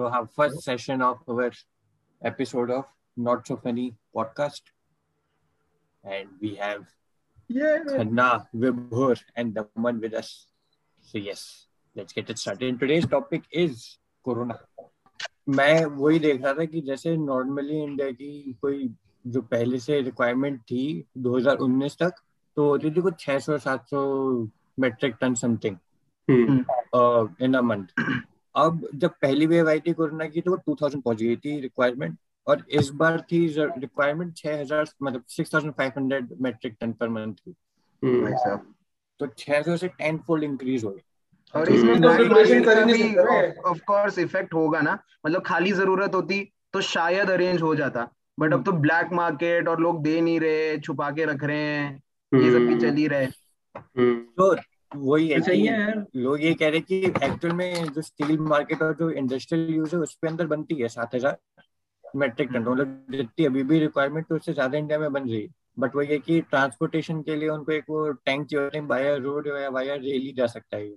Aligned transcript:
So 0.00 0.06
our 0.06 0.26
first 0.26 0.62
session 0.62 1.02
of 1.02 1.18
our 1.28 1.52
episode 2.22 2.70
of 2.70 2.86
Not 3.18 3.46
So 3.46 3.56
Funny 3.56 3.96
podcast. 4.16 4.62
And 6.04 6.28
we 6.40 6.54
have 6.54 6.86
Yeah. 7.50 7.84
Khanna, 7.86 8.46
Vibhur, 8.56 9.20
and 9.36 9.54
Daman 9.54 10.00
with 10.00 10.14
us. 10.14 10.46
So 11.02 11.18
yes, 11.18 11.66
let's 11.94 12.14
get 12.14 12.30
it 12.30 12.38
started. 12.38 12.66
And 12.66 12.80
today's 12.80 13.06
topic 13.06 13.44
is 13.52 13.98
Corona. 14.24 14.58
मैं 15.48 15.84
वही 15.84 16.18
देख 16.18 16.42
रहा 16.44 16.54
था 16.54 16.64
कि 16.64 16.80
जैसे 16.88 17.16
normally 17.16 17.82
India 17.82 18.10
की 18.22 18.56
कोई 18.62 18.90
जो 19.26 19.42
पहले 19.52 19.78
से 19.80 20.00
रिक्वायरमेंट 20.00 20.60
थी 20.70 20.82
2019 21.28 21.98
तक 22.02 22.24
तो 22.56 22.68
होती 22.68 22.90
थी 22.90 23.00
कुछ 23.00 23.28
600 23.28 23.60
700 23.68 24.48
metric 24.80 25.16
tonne 25.20 25.34
something 25.44 25.76
in 26.30 27.54
a 27.54 27.60
month 27.72 27.94
अब 28.56 28.88
जब 28.94 29.10
पहली 29.10 29.46
वेव 29.46 29.68
आई 29.68 29.80
थी 29.80 29.92
कोरोना 29.92 30.26
की 30.26 30.40
तो 30.40 30.50
वो 30.50 30.56
2000 30.68 31.00
पहुँच 31.00 31.22
गई 31.22 31.36
थी 31.36 31.60
रिक्वायरमेंट 31.60 32.16
और 32.46 32.64
इस 32.70 32.90
बार 32.90 33.20
थी 33.20 33.46
रिक्वायरमेंट 33.58 34.34
6000 34.34 34.86
मतलब 35.02 35.24
6500 35.28 36.40
मेट्रिक 36.40 36.76
टन 36.80 36.92
पर 36.92 37.08
मंथ 37.08 37.34
की। 37.34 37.54
साहब। 38.04 38.74
तो 39.20 39.26
600 39.26 39.76
से 39.76 39.88
10 39.88 40.18
फोल्ड 40.18 40.44
इंक्रीज 40.44 40.84
हो 40.84 40.90
गई 40.90 41.02
और 41.54 41.68
इसमें। 41.68 41.94
ऑफ़ 43.66 43.78
कोर्स 43.78 44.18
इफ़ेक्ट 44.18 44.54
होगा 44.54 44.80
ना 44.80 44.98
मतलब 45.26 45.42
खाली 45.42 45.72
ज़रूरत 45.72 46.14
होती 46.14 46.52
तो 46.72 46.80
शायद 46.80 47.30
अरेंज 47.30 47.62
हो 47.62 47.74
जाता। 47.74 48.08
बट 48.40 48.52
अब 48.52 48.64
तो 48.64 48.72
ब्लैक 48.72 49.12
मार्केट 49.12 49.68
और 49.68 49.80
लोग 49.80 50.02
दे 50.02 50.20
नहीं 50.20 50.40
रहे 50.40 50.78
छुपा 50.78 51.10
के 51.10 51.24
रख 51.24 51.44
रहे 51.44 51.56
हैं 51.56 52.02
ये 52.34 52.50
सब 52.50 52.66
भी 52.66 52.78
चल 52.80 52.94
ही 52.94 53.06
रहे 53.06 53.26
तो 53.98 54.54
वही 54.92 55.28
है 55.28 55.38
तो 55.38 55.44
सही 55.44 55.66
है 55.66 55.80
यार। 55.80 56.04
लोग 56.16 56.42
ये 56.42 56.52
कह 56.54 56.68
रहे 56.68 56.78
हैं 56.78 56.84
कि 56.84 57.26
एक्चुअल 57.26 57.54
में 57.54 57.84
जो 57.84 58.02
स्टील 58.02 58.38
मार्केट 58.38 58.82
और 58.82 58.94
जो 58.94 59.10
इंडस्ट्रियल 59.12 59.74
यूज़ 59.74 59.94
है 59.96 60.00
उसके 60.02 60.28
अंदर 60.28 60.46
बनती 60.46 60.74
है 60.74 60.88
सात 60.88 61.14
हज़ार 61.14 61.38
मेट्रिक 62.16 62.48
टन 62.48 62.62
मतलब 62.62 63.06
जितनी 63.10 63.44
अभी 63.46 63.62
भी 63.62 63.78
रिक्वायरमेंट 63.78 64.26
तो 64.26 64.36
उससे 64.36 64.52
ज़्यादा 64.52 64.78
इंडिया 64.78 64.98
में 64.98 65.12
बन 65.12 65.22
रही 65.22 65.40
है। 65.42 65.48
बट 65.78 65.94
वही 65.96 66.08
है 66.08 66.18
कि 66.18 66.40
ट्रांसपोर्टेशन 66.40 67.20
के 67.22 67.36
लिए 67.36 67.48
उनको 67.48 67.72
एक 67.72 67.84
वो 67.90 68.10
टैंक 68.12 68.46
चाहिए 68.46 68.80
वाया 68.80 69.14
रोड 69.16 69.46
या 69.48 69.68
वाया 69.68 69.94
रेल 69.94 70.20
ही 70.22 70.32
जा 70.32 70.46
सकता 70.46 70.76
है। 70.76 70.90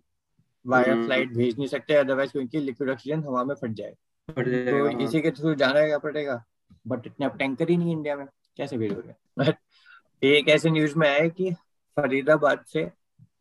वाया 0.65 0.91
हम्म। 0.93 1.03
फ़्लाइट 1.03 1.33
भेज 1.33 1.57
नहीं 1.57 1.67
सकते 1.67 1.93
अदरवाइज़ 1.93 2.31
क्योंकि 2.31 2.59
लिक्विड 2.59 2.89
ऑक्सीजन 2.89 3.23
हवा 3.23 3.43
में 3.43 3.55
फट 3.55 3.71
जाए। 3.71 3.93
तो 4.27 4.83
हाँ। 4.85 5.01
इसी 5.01 5.21
के 5.21 5.31
थ्रू 5.31 5.53
जाना 5.55 5.97
पड़ेगा। 5.97 6.43
बट 6.87 7.07
इतने 7.07 7.25
अब 7.25 7.37
टैंकर 7.37 7.69
ही 7.69 7.77
नहीं 7.77 7.91
इंडिया 7.91 8.15
में। 8.15 8.25
कैसे 8.57 8.77
भेजोगे? 8.77 9.53
एक 10.21 10.49
ऐसे 10.49 10.69
न्यूज़ 10.69 10.97
में 10.97 11.07
आया 11.09 11.27
कि 11.27 11.51
फरीदाबाद 11.97 12.63
से 12.67 12.83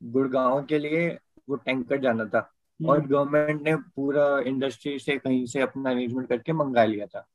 गुड़गांव 0.03 0.64
के 0.64 0.78
लिए 0.78 1.19
वो 1.48 1.56
टैंकर 1.56 2.00
जाना 2.00 2.25
था। 2.25 2.53
और 2.86 3.06
गवर्नमेंट 3.06 3.62
ने 3.62 3.77
पूरा 3.77 4.41
इंडस्ट्री 4.41 4.98
से 4.98 5.19
कहीं 5.19 5.47
से 5.47 5.61
अपना 5.61 5.91
अरेंजमेंट 5.91 6.28
करके 6.28 6.53
मंगा 6.53 6.84
लिया 6.84 7.06
था। 7.06 7.27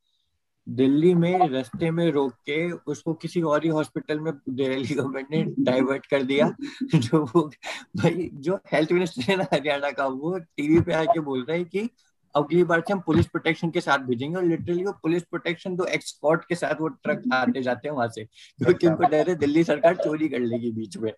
दिल्ली 0.70 1.16
में 1.16 1.50
रस्ते 1.50 1.92
में 1.92 2.12
रोक 2.12 2.34
के 2.34 2.72
उसको 2.72 3.14
किसी 3.14 3.42
और 3.42 3.64
ही 3.64 3.70
हॉस्पिटल 3.70 4.20
में 4.20 4.34
दिल्ली 4.50 4.96
गवर्नमेंट 4.96 5.28
ने 5.32 5.44
डाइवर्ट 5.60 6.06
कर 6.06 6.24
दिया। 6.24 6.56
जो 6.96 7.26
वो 7.26 7.52
भाई 7.98 8.30
जो 8.34 8.60
हेल्थ 8.72 8.92
मिनिस्टर 8.92 9.22
है 9.22 9.38
ना 9.38 9.46
हरियाणा 9.54 9.92
का 9.92 10.08
वो 10.08 10.40
टीवी 10.40 10.82
पे 10.82 10.94
आके 10.94 11.20
बोल 11.20 11.44
रहा 11.44 11.58
है 11.58 11.64
कि 11.64 11.90
अगली 12.36 12.64
बार 12.64 12.82
से 12.82 12.94
हम 12.94 13.00
पुलिस 13.00 13.26
प्रोटेक्शन 13.26 13.70
के 13.70 13.82
साथ 13.82 14.00
भेजेंगे 14.00 14.36
और 14.38 14.44
लिटरली 14.44 14.84
वो 14.84 14.92
पुलिस 14.92 15.24
प्रोटेक्शन 15.24 15.76
तो 15.78 15.86
एक्सपोर्ट 15.86 16.42
के 16.50 16.56
साथ 16.56 16.82
वो 16.82 16.88
ट्रक 16.88 17.24
आते 17.34 17.62
जाते 17.62 17.88
हैं 17.88 17.96
वहाँ 17.96 18.08
से। 18.08 18.24
क्योंकि 18.24 18.88
उनको 18.88 19.04
डर 19.04 19.30
है 19.30 19.36
दिल्ली 19.36 19.64
सरकार 19.64 19.96
चोरी 19.96 20.30
कर 20.30 20.40
लेगी 20.40 20.72
बीच 20.72 20.98
में। 20.98 21.12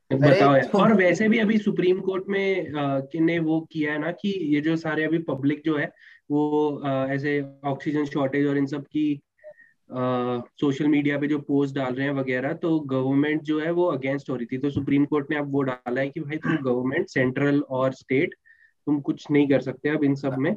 और 0.76 0.94
वैसे 0.94 1.30
भी 1.30 1.40
अभी 1.40 1.58
सुप्रीम 1.58 2.00
कोर्ट 2.00 2.24
में 2.28 2.68
अ, 2.68 3.00
कि 3.00 3.20
ने 3.20 3.40
वो 3.40 3.60
किया 3.72 3.92
है 3.94 4.00
ना 4.00 4.12
कि 4.12 4.30
ये 4.56 4.62
जो 4.62 4.76
सारे 4.76 5.04
अभी 5.04 5.18
पब्लिक 5.18 5.62
जो 5.66 5.78
है 5.78 5.92
वो 6.32 6.82
ऐसे 7.10 7.42
ऑक्सीजन 7.66 8.06
शॉर्टेज 8.06 8.48
और 8.48 8.58
इन 8.58 8.66
सब 8.66 8.86
की 8.86 9.22
सोशल 9.92 10.88
मीडिया 10.88 11.18
पे 11.18 11.28
जो 11.28 11.40
पोस्ट 11.40 11.76
डाल 11.76 11.94
रहे 11.94 12.08
हैं 12.08 12.14
वगैरह 12.14 12.54
तो 12.54 12.80
गवर्नमेंट 12.80 13.42
जो 13.42 13.60
है 13.60 13.72
वो 13.72 13.86
अगेंस्ट 13.86 14.30
हो 14.30 14.36
रही 14.36 14.46
थी। 14.46 14.58
तो 14.58 14.70
सुप्रीम 14.70 15.06
कोर्ट 15.06 15.32
ने 15.32 15.38
अब 15.38 15.52
वो 15.52 15.62
डाला 15.62 16.02
है 16.02 16.10
कि 16.10 16.20
भाई 16.20 16.38
तुम 16.38 16.58
गवर्नमेंट 16.58 17.08
सेंट्रल 17.10 17.60
और 17.70 17.94
स्टेट 17.94 18.36
तुम 18.88 19.00
कुछ 19.02 19.26
नहीं 19.32 19.48
कर 19.48 19.62
सकते 19.62 19.90
अब 19.90 20.04
इन 20.04 20.16
सब 20.16 20.36
में। 20.38 20.56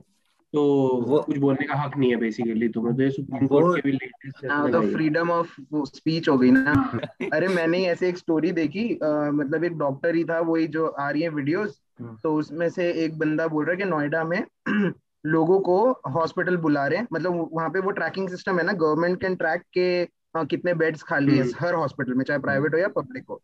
तो 0.53 0.63
वो- 1.03 1.25
कुछ 1.27 1.37
बोलने 1.39 1.67
का 1.67 1.75
हक 1.75 1.97
नहीं 1.97 2.11
है 2.11 2.17
बेसिकली 2.17 2.69
तुम्हें 2.69 2.97
तो 2.97 3.03
ये 3.03 3.11
सुप्रीम 3.11 3.47
कोर्ट 3.47 3.77
के 3.77 3.91
भी 3.91 3.93
लेटेस्ट 3.93 4.47
हाँ 4.51 4.71
तो 4.73 4.81
फ्रीडम 4.83 5.31
ऑफ़ 5.31 5.55
स्पीच 5.75 6.29
हो 6.29 6.37
गई 6.39 6.51
ना। 6.51 6.73
अरे 7.33 7.49
मैंने 7.49 7.79
ही 7.79 7.85
ऐसे 7.85 8.09
एक 8.09 8.19
स्टोरी 8.19 8.53
देखी 8.53 8.89
अ, 8.95 9.31
मतलब 9.33 9.65
एक 9.65 9.79
डॉक्टर 9.79 10.15
ही 10.15 10.25
था 10.25 10.41
वही 10.41 10.67
जो 10.67 10.87
आ 10.87 11.11
रही 11.11 11.23
है 11.23 11.29
वीडियोस 11.29 11.81
हम्म। 12.01 12.17
तो 12.23 12.35
उसमें 12.35 12.69
से 12.69 12.91
एक 13.05 13.19
बंदा 13.19 13.47
बोल 13.47 13.65
रहा 13.65 13.73
है 13.73 13.77
कि 13.77 13.85
नोएडा 13.85 14.25
में 14.25 14.45
लोगों 15.27 15.61
को 15.61 15.77
हॉस्पिटल 16.09 16.57
बुला 16.57 16.87
रहे 16.87 16.99
हैं। 16.99 17.07
मतलब 17.13 17.49
वहाँ 17.53 17.69
पे 17.71 17.81
वो 17.81 17.91
ट्रैकिंग 17.91 18.29
सिस्टम 18.29 18.59
है 18.59 18.65
ना 18.67 18.73
गवर्नमेंट 18.73 19.21
कैन 19.21 19.35
ट्रैक 19.35 19.63
के 19.73 19.87
अ, 20.05 20.45
कितने 20.45 20.75
बेड्स 20.75 21.03
खाली 21.03 21.37
है 21.39 21.43
हम्म। 21.43 21.67
हर 21.67 21.75
हॉस्पिटल 21.75 22.15
में 22.15 22.25
चाहे 22.25 22.39
प्राइवेट 22.41 22.75
हो 22.75 22.79
या 22.79 22.89
पब्लिक 22.89 23.25
हो। 23.31 23.41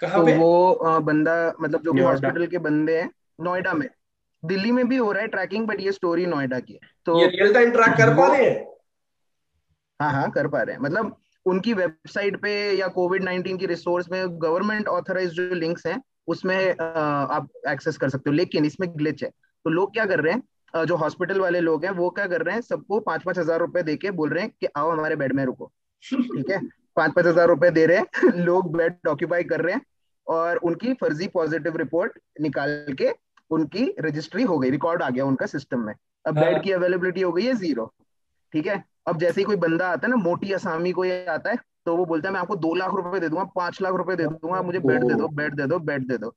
तो 0.00 0.24
पे? 0.26 0.36
वो 0.38 1.00
बंदा 1.00 1.34
मतलब 1.60 1.80
जो 1.80 1.92
हॉस्पिटल 2.04 2.46
के 2.46 2.58
बंदे 2.58 3.00
हैं 3.00 3.10
नोएडा 3.40 3.72
में। 3.72 3.88
दिल्ली 4.46 4.72
में 4.72 4.86
भी 4.88 4.96
हो 4.96 5.10
रहा 5.12 5.22
है 5.22 5.28
ट्रैकिंग 5.28 5.66
बट 5.66 5.80
ये 5.80 5.92
स्टोरी 5.92 6.26
नोएडा 6.26 6.58
की 6.60 6.72
है। 6.72 6.88
तो 7.06 7.20
ये 7.20 7.26
रियल 7.28 7.52
टाइम 7.54 7.70
ट्रैक 7.70 7.96
कर 7.98 8.14
पा 8.16 8.26
रहे 8.26 8.44
हैं? 8.44 8.64
हाँ 10.00 10.12
हाँ 10.12 10.30
कर 10.30 10.48
पा 10.48 10.62
रहे 10.62 10.74
हैं। 10.74 10.82
मतलब 10.82 11.16
उनकी 11.46 11.72
वेबसाइट 11.74 12.40
पे 12.42 12.52
या 12.72 12.88
कोविड 12.88 13.24
नाइन्टीन 13.24 13.56
की 13.56 13.66
रिसोर्स 13.66 14.10
में 14.12 14.40
गवर्नमेंट 14.42 14.88
ऑथराइज 14.88 15.30
जो 15.30 15.54
लिंक्स 15.54 15.86
हैं 15.86 16.02
उसमें 16.28 16.70
आप 16.78 17.48
एक्सेस 17.68 17.96
कर 17.96 18.08
सकते 18.08 18.30
हो। 18.30 18.36
लेकिन 18.36 18.64
इसमें 18.64 18.88
ग्लिच 18.96 19.22
है। 19.24 19.30
तो 19.30 19.70
लोग 19.70 19.92
क्या 19.92 20.06
कर 20.06 20.20
रहे 20.20 20.32
हैं? 20.32 20.42
जो 20.86 20.96
हॉस्पिटल 20.96 21.40
वाले 21.40 21.60
लोग 21.60 21.84
हैं 21.84 21.90
वो 21.92 22.08
क्या 22.10 22.26
कर 22.26 22.42
रहे 22.42 22.54
हैं? 22.54 22.60
सबको 22.62 22.98
पाँच 23.00 23.22
पाँच 23.22 23.38
हज़ार 23.38 23.60
रुपए 23.60 23.82
दे 23.82 23.96
के 23.96 24.10
बोल 24.12 24.30
रहे 24.30 24.42
हैं 24.42 24.52
कि 24.60 24.66
आओ 24.76 24.90
हमारे 24.90 25.16
बेड 25.16 25.32
में 25.32 25.44
रुको। 25.44 25.70
ठीक 26.02 26.50
है? 26.50 26.60
पाँच 26.96 27.12
पाँच 27.12 27.26
हज़ार 27.26 27.48
रुपए 27.48 27.70
दे 27.70 27.86
रहे 27.86 27.98
हैं। 27.98 28.32
लोग 28.44 28.76
बेड 28.76 29.08
ऑक्यूपाई 29.08 29.44
कर 29.44 29.60
रहे 29.60 29.74
हैं 29.74 29.82
और 30.26 30.56
उनकी 30.56 30.94
फर्जी 30.94 31.26
पॉजिटिव 31.28 31.76
रिपोर्ट 31.76 32.18
निकाल 32.40 32.94
के 32.98 33.10
उनकी 33.50 33.94
रजिस्ट्री 34.00 34.42
हो 34.42 34.58
गई 34.58 34.70
रिकॉर्ड 34.70 35.02
आ 35.02 35.10
गया 35.10 35.24
उनका 35.24 35.46
सिस्टम 35.46 35.80
में। 35.80 35.94
अब 36.26 36.38
हाँ। 36.38 36.44
बेड 36.44 36.62
की 36.62 36.72
अवेलेबिलिटी 36.72 37.20
हो 37.20 37.32
गई 37.32 37.44
है 37.44 37.54
ज़ीरो 37.54 37.92
ठीक 38.52 38.66
है? 38.66 38.82
अब 39.08 39.18
जैसे 39.18 39.40
ही 39.40 39.44
कोई 39.44 39.56
बंदा 39.56 39.88
आता 39.88 40.06
है 40.06 40.10
ना 40.10 40.16
मोटी 40.16 40.52
असामी 40.52 40.92
कोई 40.92 41.10
आता 41.26 41.50
है 41.50 41.56
तो 41.86 41.96
वो 41.96 42.04
बोलता 42.04 42.28
है 42.28 42.32
मैं 42.34 42.40
आपको 42.40 42.56
दो 42.56 42.74
लाख 42.74 42.94
रुपए 42.94 43.20
दे 43.20 43.28
दूँगा 43.28 43.44
पाँच 43.56 43.80
लाख 43.82 43.94
रुपए 43.94 44.16
दे 44.16 44.26
दूँगा 44.26 44.62
मुझे 44.62 44.78
बेड 44.78 45.04
दे 45.04 45.14
दो 45.14 45.28
बेड 45.28 45.54
दे 45.54 45.66
दो 45.66 45.78
बेड 45.78 46.08
दे 46.08 46.18
दो। 46.18 46.34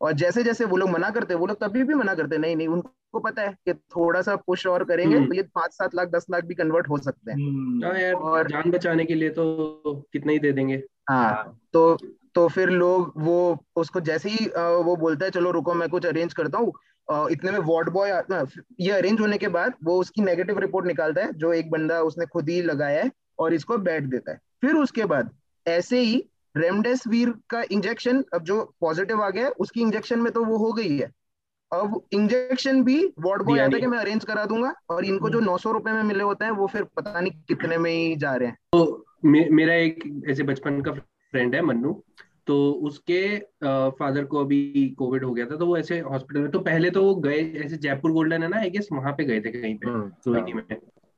और 0.00 0.12
जैसे 0.12 0.42
जैसे 0.42 0.64
वो 0.64 0.76
लोग 0.76 0.90
मना 0.90 1.10
करते 1.10 1.34
हैं 1.34 1.40
वो 1.40 1.46
लोग 1.46 1.56
तभी 1.60 1.82
भी 1.84 1.94
मना 1.94 2.14
करते 2.14 2.34
हैं 2.34 2.40
नहीं 2.40 2.56
नहीं 2.56 2.68
उनको 2.68 3.18
पता 3.20 3.42
है 3.42 3.52
कि 3.66 3.74
थोड़ा 3.74 4.22
सा 4.22 4.36
पुश 4.36 4.66
और 4.66 4.84
करेंगे 4.84 5.16
हम्म। 5.16 5.28
तो 5.28 5.34
ये 5.34 5.42
पाँच 5.42 5.72
सात 5.72 5.94
लाख 5.94 6.08
दस 6.08 6.26
लाख 6.30 6.44
भी 6.44 6.54
कन्वर्ट 6.54 6.88
हो 6.88 6.98
सकते 6.98 7.32
हैं। 7.32 7.82
हाँ 7.84 7.98
यार 8.00 8.12
और- 8.12 8.50
जान 8.50 8.70
बचाने 8.70 9.04
के 9.04 9.14
लिए 9.14 9.30
तो 9.30 9.44
कितना 10.12 10.32
ही 10.32 10.38
दे 10.38 10.52
देंगे। 10.52 10.82
हाँ। 11.10 11.60
तो 11.72 11.98
तो 12.34 12.46
फिर 12.48 12.70
लोग 12.70 13.12
वो 13.16 13.36
उसको 13.76 14.00
जैसे 14.02 14.28
ही 14.28 14.46
वो 14.84 14.96
बोलता 14.96 15.24
है 15.24 15.30
चलो 15.30 15.50
रुको 15.50 15.74
मैं 15.74 15.88
कुछ 15.88 16.06
अरेंज 16.06 16.34
करता 16.34 16.58
हूँ। 16.58 16.72
इतने 17.30 17.50
में 17.50 17.58
वार्ड 17.60 17.88
बॉय 17.90 18.10
ये 18.80 18.90
अरेंज 18.92 19.20
होने 19.20 19.38
के 19.38 19.48
बाद 19.50 19.74
वो 19.84 19.98
उसकी 20.00 20.22
नेगेटिव 20.22 20.58
रिपोर्ट 20.58 20.86
निकालता 20.86 21.22
है 21.22 21.32
जो 21.34 21.52
एक 21.52 21.70
बंदा 21.70 22.00
उसने 22.02 22.26
खुद 22.26 22.48
ही 22.48 22.60
लगाया 22.62 23.02
है 23.02 23.10
और 23.38 23.54
इसको 23.54 23.78
बैठ 23.80 24.04
देता 24.04 24.32
है। 24.32 24.38
फिर 24.60 24.74
उसके 24.76 25.04
बाद 25.04 25.30
ऐसे 25.66 26.00
ही 26.00 26.24
रेमडेसिविर 26.54 27.34
का 27.50 27.62
इंजेक्शन 27.72 28.24
अब 28.34 28.44
जो 28.44 28.62
पॉजिटिव 28.80 29.22
आ 29.22 29.30
गया 29.30 29.44
है 29.44 29.50
उसकी 29.60 29.80
इंजेक्शन 29.80 30.18
में 30.18 30.32
तो 30.32 30.44
वो 30.44 30.56
हो 30.58 30.72
गई 30.72 30.96
है। 30.96 31.10
अब 31.72 32.00
इंजेक्शन 32.12 32.82
भी 32.84 33.04
वार्ड 33.20 33.42
बॉय 33.42 33.60
आता 33.60 33.74
है 33.74 33.80
कि 33.80 33.86
मैं 33.86 33.98
अरेंज 33.98 34.24
करा 34.24 34.44
दूँगा 34.44 34.74
और 34.90 35.04
इनको 35.04 35.30
जो 35.30 35.40
नौ 35.40 35.56
सौ 35.58 35.72
रुपए 35.72 35.92
में 35.92 36.02
मिले 36.04 36.24
होते 36.24 36.44
हैं 36.44 36.52
वो 36.52 36.66
फिर 36.66 36.84
पता 36.96 37.20
नहीं 37.20 37.32
कितने 37.48 37.78
में 37.78 37.90
ही 37.90 38.16
जा 38.16 38.34
रहे 38.34 38.48
हैं। 38.48 38.56
तो 38.72 39.04
मे, 39.24 39.48
मेरा 39.50 39.74
एक 39.74 40.24
ऐसे 40.28 40.42
बचपन 40.42 40.80
का 40.80 40.92
फ्रेंड 41.30 41.54
है 41.54 41.62
मन्नू। 41.62 42.04
तो 42.46 42.72
उसके 42.72 43.38
फादर 43.90 44.24
को 44.24 44.40
अभी 44.40 44.94
कोविड 44.98 45.24
हो 45.24 45.32
गया 45.32 45.46
था 45.46 45.56
तो 45.56 45.66
वो 45.66 45.76
ऐसे 45.76 46.00
हॉस्पिटल 46.00 46.40
में 46.40 46.50
तो 46.50 46.58
पहले 46.58 46.90
तो 46.90 47.02
वो 47.04 47.14
गए 47.14 47.52
ऐसे 47.56 47.76
जयपुर 47.76 48.10
गोल्डन 48.12 48.42
है 48.42 48.48
ना 48.48 48.56
आई 48.56 48.70
गेस 48.70 48.88
वहाँ 48.92 49.12
पे 49.12 49.24
गए 49.24 49.40
थे 49.40 49.50
कहीं 49.50 49.78
पे 49.78 49.90
हम्म, 49.90 50.54
में। 50.54 50.64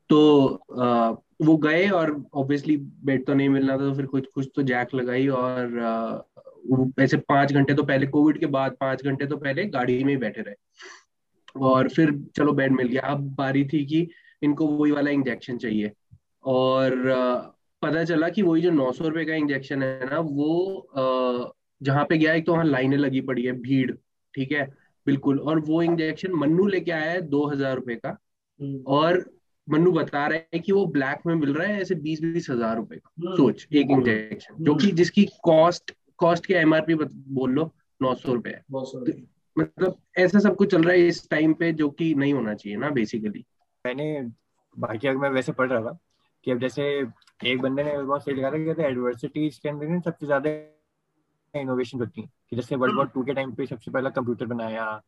तो 0.09 0.47
अ, 0.79 1.11
वो 1.43 1.57
गए 1.57 1.89
और 1.89 2.25
ऑब्वियसली 2.35 2.77
बेड 2.77 3.27
तो 3.27 3.35
नहीं 3.35 3.49
मिलना 3.49 3.73
था 3.73 3.79
तो 3.79 3.95
फिर 3.95 4.07
कुछ 4.07 4.27
कुछ 4.35 4.51
तो 4.57 4.63
जैक 4.63 4.95
लगाई 4.95 5.29
और 5.29 5.67
वो 6.67 6.93
ऐसे 7.01 7.17
पाँच 7.17 7.53
घंटे 7.53 7.75
तो 7.75 7.83
पहले 7.83 8.07
कोविड 8.07 8.39
के 8.39 8.47
बाद 8.47 8.77
पाँच 8.81 9.05
घंटे 9.05 9.27
तो 9.27 9.37
पहले 9.37 9.65
गाड़ी 9.65 10.05
में 10.05 10.13
ही 10.13 10.17
बैठे 10.17 10.43
रहे। 10.43 10.55
और 11.57 11.89
फिर 11.89 12.25
चलो 12.37 12.53
बेड 12.53 12.73
मिल 12.73 12.89
गया। 12.89 13.03
अब 13.03 13.35
बारी 13.35 13.65
थी 13.65 13.87
कि 13.87 14.09
इनको 14.43 14.67
वही 14.67 14.93
वाला 14.93 15.11
इंजेक्शन 15.11 15.59
चाहिए। 15.59 15.93
और 16.45 16.93
पता 17.83 18.05
चला 18.05 18.29
कि 18.29 18.43
वही 18.43 18.63
जो 18.63 18.71
नौ 18.71 18.91
सौ 18.93 19.09
रुपए 19.09 19.25
का 19.25 19.35
इंजेक्शन 19.35 19.83
है 19.83 20.11
ना 20.11 20.19
वो 20.21 21.55
जहाँ 21.81 22.05
पे 22.05 22.19
गया 22.19 22.35
एक 22.35 22.47
तो 22.47 22.53
वहाँ 22.53 22.65
लाइनें 22.65 22.97
लगी 22.97 23.21
पड़ी 23.21 23.45
है 23.45 23.53
भीड़ 23.61 23.91
ठीक 24.35 24.53
है? 24.53 24.65
बिल्कुल। 25.07 25.39
और 25.41 25.59
वो 25.61 25.83
इंजेक्शन 25.83 26.33
मन्नू 26.35 26.67
लेके 26.67 26.91
आया 26.93 27.11
है 27.11 27.21
दो 27.29 27.45
हज़ार 27.47 27.75
रुपए 27.77 27.95
का। 27.97 28.17
और 28.89 29.25
मन्नू 29.69 29.93
बता 29.93 30.27
रहा 30.27 30.39
है 30.55 30.59
कि 30.59 30.73
वो 30.73 30.85
ब्लैक 30.89 31.27
में 31.27 31.35
मिल 31.35 31.53
रहा 31.55 31.67
है 31.69 31.81
ऐसे 31.81 31.95
बीस 31.97 32.21
बीस 32.23 32.49
हज़ार 32.51 32.77
रुपए 32.77 32.97
का। 32.97 33.35
सोच 33.37 33.67
एक 33.73 33.91
इंजेक्शन 33.91 34.65
जो 34.65 34.75
कि 34.75 34.91
जिसकी 34.93 35.25
कॉस्ट 35.45 35.95
कॉस्ट 36.19 36.47
के 36.47 36.55
एमआरपी 36.55 36.95
बोल 36.95 37.51
लो 37.51 37.71
नौ 38.01 38.15
सौ 38.15 38.33
रुपए 38.33 38.61
मतलब 39.57 39.97
ऐसा 40.19 40.39
सब 40.39 40.57
कुछ 40.57 40.71
चल 40.71 40.83
रहा 40.83 40.93
है 40.93 41.07
इस 41.09 41.29
टाइम 41.31 41.55
पे 41.55 41.73
जो 41.73 41.89
कि 41.91 42.15
नहीं 42.15 42.33
होना 42.35 42.55
चाहिए 42.55 42.79
ना 42.79 42.91
बेसिकली 42.91 43.45
मैंने 43.85 44.07
बाकी 44.77 45.09
अगर 45.09 45.19
मैं 45.19 45.31
वैसे 45.31 45.53
पढ़ 45.53 45.71
रहा 45.71 45.81
था 45.81 45.99
कि 46.47 46.51
अब 46.51 46.59
जैसे 46.59 46.85
एक 47.47 47.61
बंदे 47.61 47.85
ने 47.85 47.97
बहुत 48.03 48.25
सही 48.25 48.35
लिखा 48.35 48.51
था 48.51 48.59
कि 48.59 48.83
एडवर्सिटीज 48.83 49.59
के 49.59 49.69
अंदर 49.69 50.01
सबसे 50.01 50.27
ज़्यादा 50.27 50.51
इनोवेशन 51.55 51.99
होती 51.99 52.21
है। 52.21 52.29
कि 52.51 52.57
जैसे 52.57 52.77
वर्ल्ड 52.77 52.97
वॉर 52.97 53.07
टू 53.07 53.23
के 53.23 53.35
टाइम 53.35 53.53
पे 53.53 53.67
सबसे 53.67 53.91
पहला 53.91 54.11
कंप्यूटर 54.11 54.47
बनाया 54.47 55.03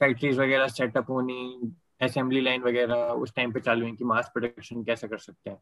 फैक्ट्रीज 0.00 0.38
वगैरह 0.38 0.68
सेटअप 0.68 1.10
होनी 1.10 1.72
असेंबली 2.02 2.40
लाइन 2.40 2.62
वगैरह 2.62 2.94
उस 2.94 3.34
टाइम 3.34 3.52
पे 3.52 3.60
चालू 3.60 3.86
हुई 3.86 3.96
कि 3.96 4.04
मास 4.04 4.30
प्रोडक्शन 4.34 4.82
कैसे 4.84 5.08
कर 5.08 5.18
सकते 5.18 5.50
हैं। 5.50 5.58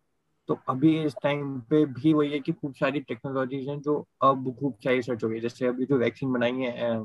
तो 0.49 0.59
अभी 0.69 1.03
इस 1.05 1.15
टाइम 1.23 1.61
पे 1.61 1.85
भी 1.87 2.13
वही 2.13 2.31
है 2.31 2.41
कि 2.41 2.53
खूब 2.53 2.75
सारी 2.75 3.01
टेक्नोलॉजीज़ 3.01 3.69
हैं 3.71 3.81
जो 3.81 4.07
अब 4.23 4.57
खूब 4.61 4.75
सारी 4.85 5.03
सर्च 5.03 5.25
हो 5.25 5.29
गई। 5.29 5.41
जैसे 5.41 5.67
अभी 5.67 5.87
जो 5.87 5.99
वैक्सीन 5.99 6.33
बनाई 6.33 6.53
है 6.53 7.05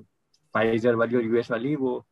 फाइजर 0.56 0.96
वाली 0.96 1.16
और 1.16 1.24
यूएस 1.24 1.52
वाली 1.52 1.76
वो 1.76 2.06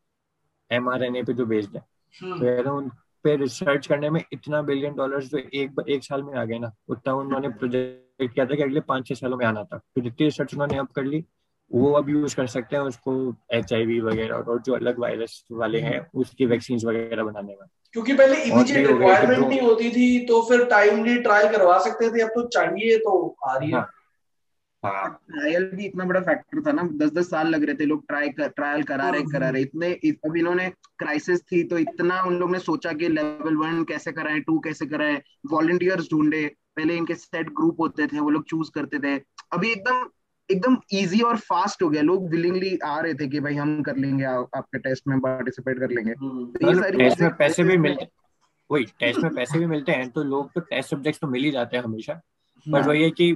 एमआरएनए 0.71 1.23
पे 1.23 1.33
जो 1.33 1.45
बेस्ड 1.45 1.75
है। 1.75 1.83
हम्म। 2.15 2.63
तो 2.63 2.77
उन 2.77 2.91
पे 3.23 3.35
रिसर्च 3.35 3.87
करने 3.87 4.09
में 4.09 4.23
इतना 4.33 4.61
बिलियन 4.61 4.93
डॉलर्स 4.93 5.25
जो 5.25 5.37
एक 5.37 5.83
एक 5.89 6.03
साल 6.03 6.23
में 6.23 6.33
आ 6.33 6.45
गए 6.45 6.59
ना 6.59 6.71
उतना 6.89 7.13
उन्होंने 7.13 7.49
प्रोजेक्ट 7.49 8.33
किया 8.33 8.45
था 8.45 8.55
कि 8.55 8.63
अगले 8.63 8.79
पाँच 8.79 9.07
छह 9.07 9.15
सालों 9.15 9.37
में 9.37 9.45
आना 9.45 9.63
था। 9.63 9.77
तो 9.77 10.01
जितनी 10.01 10.25
रिसर्च 10.25 10.53
उन्होंने 10.53 10.77
अब 10.77 10.87
कर 10.87 11.03
ली 11.03 11.23
वो 11.71 11.91
अब 11.91 12.09
यूज़ 12.09 12.35
कर 12.35 12.47
सकते 12.47 12.75
हैं 12.75 12.83
उसको 12.83 13.35
एच 13.53 13.73
वगैरह 14.03 14.35
और 14.35 14.61
जो 14.61 14.73
अलग 14.73 14.99
वायरस 14.99 15.43
वाले 15.51 15.79
हैं 15.79 16.07
उसकी 16.15 16.45
वैक्सीन 16.45 16.79
वगैरह 16.85 17.23
बनाने 17.23 17.55
में। 17.61 17.67
क्योंकि 17.93 18.13
पहले 18.13 18.43
इमीडिएट 18.43 18.87
रिक्वायरमेंट 18.87 19.47
नहीं 19.47 19.61
होती 19.61 19.89
थी 19.89 20.25
तो 20.25 20.41
फिर 20.41 20.65
टाइमली 20.65 21.17
ट्रायल 21.21 21.51
करवा 21.51 21.77
सकते 21.79 22.09
थे। 22.09 22.21
अब 22.21 22.29
तो 22.29 22.47
चाहिए 22.47 22.97
तो 22.97 23.35
आ 23.47 23.57
रही 23.57 23.69
है। 23.69 23.75
हाँ। 23.75 23.89
ट्रायल 24.85 25.65
भी 25.73 25.85
इतना 25.85 26.05
बड़ा 26.05 26.19
फैक्टर 26.19 26.61
था 26.61 26.71
ना 26.71 26.83
दस 26.95 27.11
दस 27.11 27.29
साल 27.29 27.47
लग 27.47 27.63
रहे 27.63 27.75
थे 27.75 27.85
लोग 27.85 28.07
ट्राई 28.07 28.29
कर, 28.29 28.47
ट्रायल 28.47 28.83
करा 28.83 29.09
रहे 29.09 29.21
करा 29.23 29.49
रहे। 29.49 29.61
इतने 29.61 29.91
अब 30.25 30.37
इन्होंने 30.37 30.69
क्राइसिस 30.99 31.41
थी 31.41 31.63
तो 31.63 31.77
इतना 31.77 32.21
उन 32.21 32.37
लोग 32.37 32.51
ने 32.51 32.59
सोचा 32.59 32.93
कि 32.93 33.07
लेवल 33.09 33.55
वन 33.57 33.83
कैसे 33.83 34.11
कराए 34.11 34.39
टू 34.39 34.59
कैसे 34.59 34.85
कराए। 34.85 35.21
वॉलंटियर्स 35.51 36.09
ढूंढे 36.11 36.45
पहले 36.75 36.95
इनके 36.97 37.15
सेट 37.15 37.49
ग्रुप 37.49 37.79
होते 37.79 38.07
थे 38.07 38.19
वो 38.19 38.29
लोग 38.29 38.43
चूज़ 38.43 38.71
करते 38.75 38.99
थे। 38.99 39.15
अभी 39.53 39.71
एकदम 39.71 40.05
एकदम 40.49 40.77
इजी 40.91 41.19
और 41.21 41.37
फास्ट 41.39 41.83
हो 41.83 41.89
गया। 41.89 42.01
लोग 42.01 42.29
विलिंगली 42.29 42.77
आ 42.85 42.99
रहे 42.99 43.13
थे 43.13 43.27
कि 43.27 43.39
भाई 43.39 43.55
हम 43.55 43.81
कर 43.83 43.97
लेंगे 43.97 44.23
आ, 44.23 44.33
आपके 44.33 44.79
टेस्ट 44.79 45.07
में 45.07 45.19
पार्टिसिपेट 45.19 45.79
कर 45.79 45.89
लेंगे। 45.89 46.11
हम्म। 46.11 46.45
तो 46.45 46.67
ये 46.67 46.75
सारी 46.75 46.97
टेस्ट 46.97 47.21
में 47.21 47.35
पैसे 47.35 47.63
भी 47.63 47.77
मिलते 47.77 48.07
वही 48.69 48.85
टेस्ट 48.99 49.19
में 49.19 49.33
पैसे 49.35 49.59
भी 49.59 49.65
मिलते 49.65 49.91
हैं 49.91 50.09
तो 50.09 50.23
लोग 50.23 50.51
तो 50.51 50.61
टेस्ट 50.61 50.89
सब्जेक्ट 50.89 51.19
तो 51.21 51.27
मिल 51.27 51.43
ही 51.43 51.51
जाते 51.51 51.77
हैं 51.77 51.83
हमेशा। 51.83 52.13
पर 52.13 52.79
हाँ। 52.79 52.87
वही 52.87 53.03
है 53.03 53.09
कि 53.11 53.31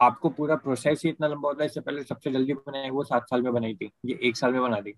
आपको 0.00 0.28
पूरा 0.28 0.56
प्रोसेस 0.56 1.02
ही 1.04 1.10
इतना 1.10 1.26
लंबा 1.26 1.48
होता 1.48 1.62
है 1.62 1.66
इससे 1.66 1.80
पहले 1.80 2.02
सबसे 2.02 2.30
जल्दी 2.30 2.54
बनाई 2.54 2.90
वो 2.90 3.04
सात 3.04 3.22
साल 3.22 3.42
में 3.42 3.52
बनाई 3.52 3.74
थी 3.74 3.90
ये 4.04 4.18
एक 4.22 4.36
साल 4.36 4.52
में 4.52 4.62
बना 4.62 4.80
दी। 4.80 4.90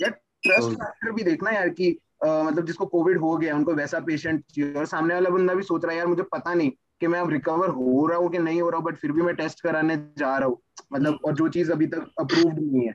यार 0.00 0.10
ट्रस्ट 0.10 0.68
फैक्टर 0.68 1.08
तो, 1.08 1.14
भी 1.14 1.22
देखना 1.22 1.50
यार 1.50 1.68
कि 1.68 1.98
आ, 2.24 2.42
मतलब 2.42 2.66
जिसको 2.66 2.86
कोविड 2.86 3.18
हो 3.18 3.36
गया 3.36 3.54
उनको 3.56 3.72
वैसा 3.72 4.00
पेशेंट 4.00 4.44
चाहिए। 4.50 4.74
और 4.74 4.86
सामने 4.86 5.14
वाला 5.14 5.30
बंदा 5.30 5.54
भी 5.54 5.62
सोच 5.62 5.84
रहा 5.84 5.92
है 5.92 5.98
यार 5.98 6.06
मुझे 6.06 6.22
पता 6.22 6.54
नहीं 6.54 6.70
कि 7.00 7.06
मैं 7.06 7.20
अब 7.20 7.30
रिकवर 7.30 7.68
हो 7.68 8.06
रहा 8.06 8.18
हूँ 8.18 8.30
कि 8.30 8.38
नहीं 8.38 8.62
हो 8.62 8.70
रहा 8.70 8.78
हूँ 8.78 8.86
बट 8.86 8.96
फिर 8.96 9.12
भी 9.12 9.22
मैं 9.22 9.34
टेस्ट 9.34 9.60
कराने 9.60 9.96
जा 9.96 10.36
रहा 10.38 10.48
हूँ। 10.48 10.58
मतलब 10.92 11.18
और 11.24 11.34
जो 11.34 11.48
चीज़ 11.48 11.72
अभी 11.72 11.86
तक 11.86 12.10
अप्रूव्ड 12.20 12.58
नहीं 12.58 12.86
है। 12.86 12.92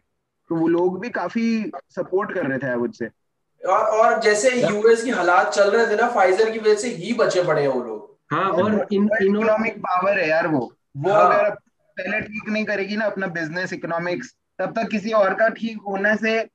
तो 0.50 0.56
वो 0.56 0.68
लोग 0.68 1.02
भी 1.02 1.10
काफ़ी 1.10 1.72
सपोर्ट 1.90 2.34
कर 2.34 2.46
रहे 2.46 2.58
थे 2.58 2.76
मुझसे। 2.76 3.06
और, 3.06 3.80
और 3.80 4.22
जैसे 4.22 4.70
यूएस 4.70 5.04
की 5.04 5.10
हालात 5.10 5.54
चल 5.54 5.72
रहे 5.72 5.88
थे 5.88 6.02
ना 6.02 6.08
फाइजर 6.10 6.52
की 6.52 6.60
वजह 6.60 6.76
से 6.76 6.90
ही 6.90 7.14
बचे 7.14 7.44
पड़े 7.44 7.62
हैं 7.62 7.70
वो 7.70 7.84
लोग। 7.84 8.18
हाँ 8.32 8.50
और 8.52 8.88
इन 8.94 9.10
इकोनॉमिक 9.22 9.80
पावर 9.80 10.20
है 10.20 10.30
यार 10.30 10.48
वो। 10.48 10.74
वो 10.98 11.12
हाँ. 11.12 11.26
अगर 11.26 11.50
पहले 11.98 12.22
ठीक 12.22 12.50
नहीं 12.50 12.66
करेगी 12.66 12.96
ना 12.96 13.06
अपना 13.06 13.28
बिज़नेस 13.28 13.74
इकोनॉमिक्स 13.74 14.36
तब 14.60 14.74
तक 14.76 14.90
किसी 14.90 15.12
और 15.12 15.34
का 15.34 15.50
ठीक 15.50 15.78
होने 15.88 16.16
से 16.16 16.50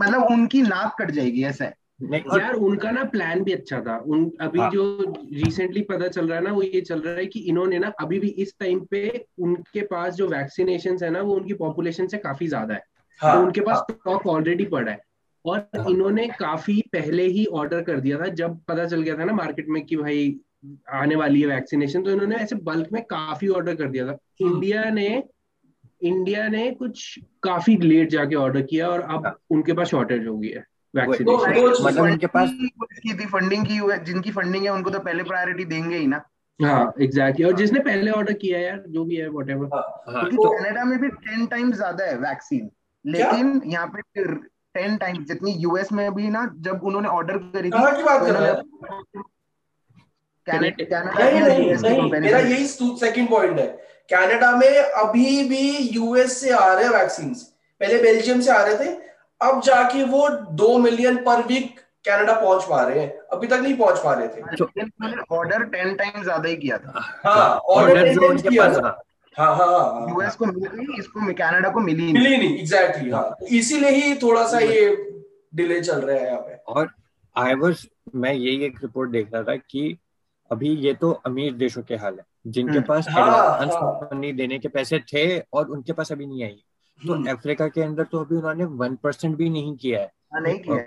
मतलब 0.00 0.22
उनकी 0.22 0.62
नाक 0.62 0.96
कट 1.02 1.10
जाएगी 1.10 1.44
ऐसा 1.44 1.64
है। 1.64 1.74
यार 2.12 2.52
उनका 2.52 2.90
ना 2.90 3.04
प्लान 3.04 3.42
भी 3.42 3.52
अच्छा 3.52 3.80
था। 3.80 3.96
उन 3.98 4.32
अभी 4.40 4.60
हाँ. 4.60 4.70
जो 4.70 5.14
रिसेंटली 5.32 5.82
पता 5.82 6.08
चल 6.08 6.28
रहा 6.28 6.38
है 6.38 6.44
ना 6.44 6.52
वो 6.52 6.62
ये 6.62 6.80
चल 6.80 7.00
रहा 7.00 7.14
है 7.14 7.26
कि 7.26 7.40
इन्होंने 7.40 7.78
ना 7.78 7.92
अभी 8.00 8.18
भी 8.18 8.28
इस 8.28 8.54
टाइम 8.60 8.80
पे 8.80 9.26
उनके 9.38 9.80
पास 9.80 10.14
जो 10.14 10.28
वैक्सीनेशन 10.28 10.98
है 11.02 11.10
ना 11.10 11.20
वो 11.20 11.34
उनकी 11.34 11.54
पॉपुलेशन 11.54 12.06
से 12.06 12.18
काफ़ी 12.18 12.48
ज़्यादा 12.48 12.74
है। 12.74 12.82
हाँ, 13.20 13.36
तो 13.36 13.42
उनके 13.42 13.60
पास 13.60 13.76
स्टॉक 13.76 14.26
हाँ, 14.26 14.34
ऑलरेडी 14.34 14.64
पड़ा 14.64 14.92
है। 14.92 14.98
और 15.44 15.68
हाँ, 15.76 15.90
इन्होंने 15.90 16.28
काफ़ी 16.28 16.82
पहले 16.92 17.26
ही 17.26 17.44
ऑर्डर 17.44 17.82
कर 17.82 18.00
दिया 18.00 18.18
था 18.18 18.26
जब 18.26 18.60
पता 18.60 18.86
चल 18.86 19.02
गया 19.02 19.18
था 19.18 19.24
ना 19.24 19.32
मार्केट 19.32 19.66
में 19.68 19.84
कि 19.86 19.96
भाई 19.96 20.40
आने 20.92 21.16
वाली 21.16 21.40
है 21.40 21.46
वैक्सीनेशन 21.46 22.02
तो 22.02 22.10
इन्होंने 22.10 22.36
ऐसे 22.36 22.56
बल्क 22.64 22.88
में 22.92 23.02
काफ़ी 23.02 23.48
ऑर्डर 23.48 23.74
कर 23.74 23.88
दिया 23.88 24.06
था। 24.06 24.16
इंडिया 24.40 24.82
हाँ। 24.82 24.90
ने 24.90 25.22
इंडिया 26.02 26.48
ने 26.48 26.70
कुछ 26.70 27.18
काफ़ी 27.42 27.76
लेट 27.76 28.10
जाके 28.10 28.34
ऑर्डर 28.34 28.62
किया 28.62 28.88
और 28.88 29.00
अब 29.00 29.26
हाँ। 29.26 29.36
उनके 29.50 29.72
पास 29.72 29.88
शॉर्टेज 29.88 30.26
हो 30.26 30.36
गई 30.38 30.48
है 30.48 30.64
मतलब 30.94 32.02
उनके 32.02 32.26
पास 32.26 32.50
फंडिंग 33.32 33.66
की 33.66 33.78
जिनकी 34.04 34.30
फंडिंग 34.30 34.64
है 34.64 34.70
उनको 34.70 34.90
तो 34.90 34.98
पहले 34.98 35.22
प्रायोरिटी 35.22 35.64
देंगे 35.64 35.96
ही 35.96 36.06
ना। 36.06 36.22
हाँ 36.60 36.92
एग्जैक्टली 37.02 37.44
और 37.44 37.56
जिसने 37.56 37.80
पहले 37.80 38.10
ऑर्डर 38.10 38.32
किया 38.32 38.58
यार 38.58 38.82
जो 38.88 39.04
भी 39.04 39.16
है 39.16 39.28
वट 39.28 39.50
एवर 39.50 39.66
क्योंकि 39.66 40.36
तो, 40.36 40.50
कनाडा 40.50 40.84
में 40.84 40.98
भी 41.00 41.08
टेन 41.08 41.46
टाइम्स 41.46 41.76
ज़्यादा 41.76 42.04
है 42.04 42.16
वैक्सीन 42.18 42.70
लेकिन 43.04 43.60
यहाँ 43.66 43.86
पे 43.86 44.24
टेन 44.74 44.96
टाइम्स 44.96 45.26
जितनी 45.28 45.52
यूएस 45.52 45.92
में 45.92 46.14
भी 46.14 46.28
ना 46.28 46.44
जब 46.60 46.80
उन्होंने 46.82 47.08
ऑर्डर 47.08 47.38
करी 47.38 47.70
थी 47.70 49.22
मेरा 50.48 52.38
यही 52.38 52.66
सेकंड 52.66 53.28
पॉइंट 53.30 53.58
है। 53.58 53.66
कनाडा 54.10 54.50
में 54.56 54.68
अभी 54.68 55.42
भी 55.48 55.70
यूएस 55.94 56.40
से 56.40 56.50
आ 56.50 56.72
रहे 56.74 56.84
हैं 56.84 56.90
वैक्सीन 56.92 57.32
पहले 57.80 58.02
बेल्जियम 58.02 58.40
से 58.40 58.50
आ 58.50 58.62
रहे 58.62 58.76
थे 58.76 58.90
अब 59.40 59.60
जाके 59.62 60.02
वो 60.04 60.28
दो 60.58 60.76
मिलियन 60.78 61.16
पर 61.24 61.42
वीक 61.46 61.80
कनाडा 62.06 62.32
पहुँच 62.34 62.64
पा 62.64 62.82
रहे 62.82 63.00
हैं। 63.00 63.08
अभी 63.32 63.46
तक 63.46 63.60
नहीं 63.62 63.76
पहुँच 63.76 63.98
पा 64.04 64.12
रहे 64.14 64.28
थे। 64.28 64.40
ऑर्डर 65.36 65.64
टेन 65.64 65.94
टाइम 65.96 66.22
ज़्यादा 66.22 66.48
ही 66.48 66.56
किया 66.56 66.78
था। 66.78 66.92
हाँ 67.24 67.58
ऑर्डर 67.58 68.04
टेन 68.08 68.38
किया 68.38 68.68
था। 68.72 69.02
हाँ 69.36 69.54
हाँ 69.56 69.66
हाँ 69.68 70.06
यूएस 70.08 70.28
हाँ। 70.28 70.36
को 70.38 70.46
मिली 70.46 70.68
नहीं 70.76 70.98
इसको 70.98 71.32
कनाडा 71.32 71.68
को 71.68 71.80
मिली 71.80 72.02
नहीं। 72.02 72.12
मिली 72.14 72.36
नहीं 72.36 72.58
एग्जैक्टली 72.58 73.10
हाँ। 73.10 73.30
तो 73.40 73.46
इसीलिए 73.56 73.90
ही 73.90 74.14
थोड़ा 74.14 74.46
सा 74.48 74.58
ये 74.58 74.96
डिले 75.54 75.80
चल 75.80 76.00
रहा 76.00 76.16
है 76.16 76.26
यहाँ 76.26 76.38
पे। 76.38 76.54
और 76.68 76.88
आई 77.36 77.54
वाज 77.54 77.86
मैं 78.14 78.32
यही 78.32 78.64
एक 78.64 78.78
रिपोर्ट 78.82 79.10
देख 79.10 79.28
रहा 79.34 79.42
था 79.42 79.56
कि 79.56 79.96
अभी 80.50 80.68
ये 80.76 80.92
तो 80.94 81.10
अमीर 81.26 81.54
देशों 81.56 81.82
के 81.82 81.96
हाल 81.96 82.18
है 82.18 82.24
जिनके 82.46 82.72
हम्म। 82.72 82.86
पास 82.88 83.06
एडवांस 83.08 83.72
हाँ, 83.72 83.92
हाँ। 84.12 84.32
देने 84.36 84.58
के 84.58 84.68
पैसे 84.68 84.98
थे 85.12 85.38
और 85.52 85.70
उनके 85.70 85.92
पास 85.92 86.12
अभी 86.12 86.26
नहीं 86.26 86.44
आई। 86.44 86.62
तो 87.00 87.12
हम्म। 87.12 87.30
अफ्रीका 87.30 87.68
के 87.68 87.82
अंदर 87.82 88.04
तो 88.04 88.18
अभी 88.18 88.36
उन्होंने 88.36 88.64
वन 88.64 88.96
परसेंट 89.02 89.36
भी 89.36 89.48
नहीं 89.50 89.76
किया 89.76 90.00
है 90.00 90.14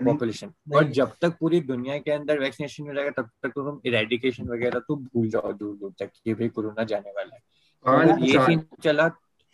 पॉपुलेशन 0.05 0.47
हाँ, 0.47 0.77
और 0.77 0.89
जब 0.91 1.11
तक 1.21 1.37
पूरी 1.39 1.59
दुनिया 1.61 1.97
के 1.97 2.11
अंदर 2.11 2.39
वैक्सीनेशन 2.39 2.87
हो 2.87 2.93
जाएगा 2.93 3.09
तब 3.17 3.29
तक 3.43 3.51
तो 3.55 3.63
तुम 3.63 3.79
इरेडिकेशन 3.85 4.47
वगैरह 4.49 4.79
तो 4.87 4.95
भूल 4.95 5.29
जाओ 5.29 5.51
दूर 5.53 5.75
दूर 5.77 5.93
तक 5.99 6.11
ये 6.27 6.33
भाई 6.33 6.49
कोरोना 6.49 6.83
जाने 6.83 7.11
वाला 7.11 7.35
है। 7.35 7.41
तो 8.09 8.25
ये 8.25 8.45
सीन 8.45 8.63
चला 8.83 9.09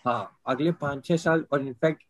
हाँ 0.05 0.39
अगले 0.47 0.71
पाँच 0.81 1.05
छह 1.05 1.17
साल 1.17 1.45
और 1.53 1.61
इनफैक्ट 1.61 2.03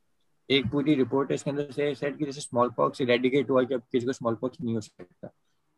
एक 0.50 0.67
पूरी 0.72 0.93
रिपोर्ट 0.96 1.29
है 1.31 1.36
इसके 1.36 1.50
अंदर 1.51 1.72
से 1.72 1.93
सेट 1.96 2.17
कि 2.17 2.25
जैसे 2.25 2.41
स्मॉल 2.41 2.70
पॉक्स 2.77 3.01
इरेडिकेट 3.01 3.50
हुआ 3.50 3.63
कि 3.63 3.74
अब 3.74 3.81
किसी 3.91 4.05
को 4.05 4.13
स्मॉल 4.13 4.36
पॉक्स 4.36 4.58
नहीं 4.62 4.75
हो 4.75 4.81
सकता। 4.81 5.29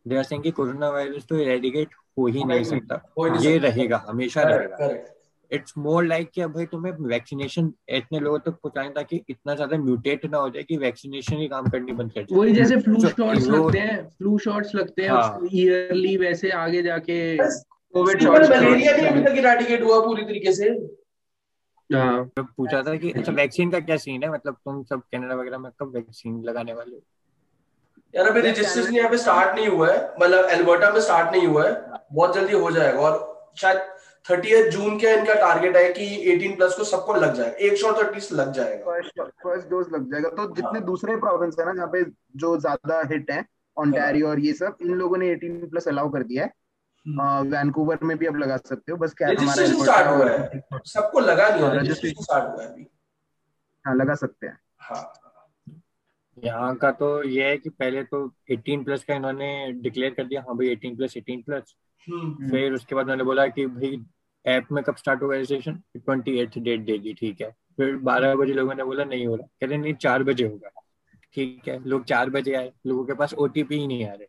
दे 0.06 0.18
आर 0.18 0.24
सेइंग 0.24 0.44
कि 0.44 0.51
कोरोना 0.51 0.89
वायरस 0.89 1.25
तो 1.30 1.39
इरेडिकेट 1.39 1.96
हो 2.18 2.27
ही 2.27 2.44
नहीं 2.44 2.63
सकता। 2.63 3.39
ये 3.42 3.58
रहेगा 3.58 4.04
हमेशा 4.08 4.44
रहेगा। 4.44 4.89
इट्स 5.51 5.74
मोर 5.77 6.04
लाइक 6.06 6.30
कि 6.30 6.46
भाई 6.46 6.66
तुम्हें 6.66 6.94
वैक्सीनेशन 7.01 7.72
इतने 7.89 8.20
लोगों 8.20 8.39
तक 8.39 8.51
पहुंचाएँ 8.54 8.89
ताकि 8.94 9.22
इतना 9.30 9.56
ज़्यादा 9.56 9.77
म्यूटेट 9.77 10.25
ना 10.25 10.38
हो 10.38 10.50
जाए 10.50 10.63
कि 10.63 10.77
वैक्सीनेशन 10.77 11.38
ही 11.38 11.48
काम 11.48 11.70
करनी 11.70 11.92
बंद 11.94 12.12
कर 12.13 12.22
जाए। 12.22 12.39
वही 12.39 12.54
जैसे 12.54 12.77
फ्लू 12.80 13.00
शॉट्स 13.01 13.48
लगते 13.48 13.80
हैं 13.80 13.98
फ्लू 14.10 14.38
शॉट्स 14.39 14.75
लगते 14.75 15.04
हैं 15.04 15.50
ईयरली 15.54 16.13
हाँ। 16.13 16.22
वैसे 16.22 16.50
आगे 16.58 16.82
जाके 16.84 17.38
कोविड 17.38 18.24
शॉट्स 18.24 18.50
मलेरिया 18.50 18.96
भी 18.98 19.06
अभी 19.06 19.24
तक 19.24 19.38
इरेडिकेट 19.38 19.84
हुआ 19.84 20.00
पूरी 20.06 20.24
तरीके 20.24 20.54
से। 20.54 20.70
हाँ। 21.89 22.30
पूछा 22.39 22.82
था 22.84 22.96
कि 22.96 23.12
अच्छा 23.12 23.32
वैक्सीन 23.32 23.72
का 23.72 23.80
क्या 23.80 23.98
सीन 23.98 24.24
है? 24.24 24.32
मतलब 24.32 24.54
तुम 24.56 24.84
सब 24.84 25.01
कनाडा 25.12 25.36
वगैरह 25.36 25.58
में 25.58 25.72
कब 25.80 25.94
वैक्सीन 25.96 26.42
लगाने 26.44 26.74
वाले 26.74 26.96
हो? 26.96 27.01
यार 28.14 28.28
अभी 28.28 28.42
रजिस्ट्रेशन 28.42 28.96
यहाँ 28.96 29.10
पे 29.10 29.18
स्टार्ट 29.18 29.56
नहीं 29.56 29.68
हुआ 29.68 29.92
है। 29.92 30.00
मतलब 30.22 30.50
एल्बर्टा 30.50 30.90
में 30.92 31.00
स्टार्ट 31.02 31.32
नहीं 31.32 31.48
हुआ 31.48 31.68
है। 31.68 31.74
बहुत 32.14 32.36
जल्दी 32.36 32.54
हो 32.54 32.72
जाएगा 32.72 33.00
और 33.02 33.52
शायद 33.62 33.78
थर्टी 34.26 34.70
जून 34.70 34.98
के 35.00 35.14
इनका 35.14 35.34
टारगेट 35.34 35.76
है 35.78 35.92
कि 35.94 36.06
18 36.32 36.56
प्लस 36.58 36.76
को 36.78 36.84
सबको 36.84 37.14
लग 37.14 37.34
जाएगा 37.34 37.66
एक 37.68 37.76
शॉट 37.78 38.00
एटलीस्ट 38.00 38.32
लग 38.34 38.52
जाएगा। 38.54 39.00
फ़र्स्ट 39.44 39.70
डोज 39.70 39.88
लग 39.94 40.12
जाएगा। 40.12 40.30
तो 40.30 40.48
जितने 40.56 40.80
दूसरे 40.86 41.16
प्रोविंस 41.18 41.56
है 41.60 41.66
ना 41.66 41.74
जहाँ 41.74 41.88
पे 41.88 42.04
जो 42.36 42.58
ज़्यादा 42.60 43.02
हिट 43.12 43.32
है 43.32 43.46
ऑनटैरियो 43.78 44.30
और 44.30 44.40
ये 44.40 44.54
सब 44.54 44.78
इन 44.82 44.94
लोगों 44.94 45.18
ने 45.18 45.30
18 45.36 45.70
प्लस 45.70 45.88
अलाउ 45.88 46.10
कर 46.10 46.24
दिया 46.24 46.44
है। 46.44 46.52
वैंकूवर 47.06 47.96
हम्म। 47.96 48.08
में 48.08 48.18
भी 48.18 48.26
अब 48.26 48.38
लगा 48.38 48.58
सकते 48.58 48.92
हो 48.92 48.98
बस 48.98 49.14
क्या 49.18 49.28
हमारा 49.30 49.66
स्टार्ट 49.66 50.08
हुआ 50.08 50.30
है। 50.30 50.62
सबको 50.86 51.20
लगा 51.20 51.50
नहीं 51.50 51.70
रजिस्ट्रेशन 51.72 52.24
स्टार्ट 52.24 52.54
हुआ 52.54 52.64
है 52.64 52.70
अभी। 52.70 52.88
हाँ 53.86 53.96
लगा 53.96 54.16
सकते 54.16 54.48
हैं। 54.48 54.58
हाँ। 54.80 55.02
यहाँ 56.38 56.75
का 56.75 56.91
तो 56.91 57.08
ये 57.24 57.44
है 57.44 57.58
कि 57.58 57.70
पहले 57.70 58.03
तो 58.03 58.25
18 58.51 58.84
प्लस 58.86 59.03
का 59.03 59.15
इन्होंने 59.15 59.72
डिक्लेयर 59.74 60.13
कर 60.13 60.24
दिया। 60.24 60.41
हाँ 60.48 60.56
भाई 60.58 60.70
18 60.70 60.96
प्लस 60.98 61.17
18 61.17 61.44
प्लस 61.46 61.75
फिर 62.51 62.74
उसके 62.74 62.96
बाद 62.96 63.06
उन्होंने 63.06 63.24
बोला 63.24 63.46
कि 63.48 63.65
भाई 63.67 64.00
ऐप 64.46 64.67
में 64.72 64.84
कब 64.84 64.96
स्टार्ट 64.96 65.22
होगा 65.24 65.36
रजिस्ट्रेशन 65.36 65.82
ट्वेंटी 65.98 66.38
एट 66.39 66.58
डेट 66.58 66.82
दे 66.82 66.98
दी 66.98 67.13
ठीक 67.13 67.41
है। 67.41 67.50
फिर 67.77 67.96
बारह 68.03 68.36
बजे 68.36 68.53
लोगों 68.53 68.75
ने 68.75 68.84
बोला 68.84 69.03
नहीं 69.03 69.25
हो 69.27 69.36
रहा। 69.36 69.48
कहते 69.62 69.77
नहीं 69.77 69.94
चार 69.96 70.24
बजे 70.24 70.48
होगा। 70.48 70.70
ठीक 71.34 71.67
है 71.67 71.79
लोग 71.86 72.03
चार 72.06 72.29
बजे 72.29 72.53
आए। 72.56 72.72
लोगों 72.88 73.06
के 73.06 73.13
पास 73.13 73.34
ओटीपी 73.36 73.79
ही 73.79 73.88
नहीं 73.88 74.06
आ 74.06 74.13
रहे। 74.13 74.27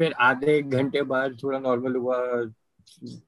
फिर 0.00 0.12
आधे 0.20 0.56
एक 0.58 0.70
घंटे 0.70 1.02
बाद 1.04 1.36
थोड़ा 1.42 1.58
नॉर्मल 1.58 1.96
हुआ 1.96 2.16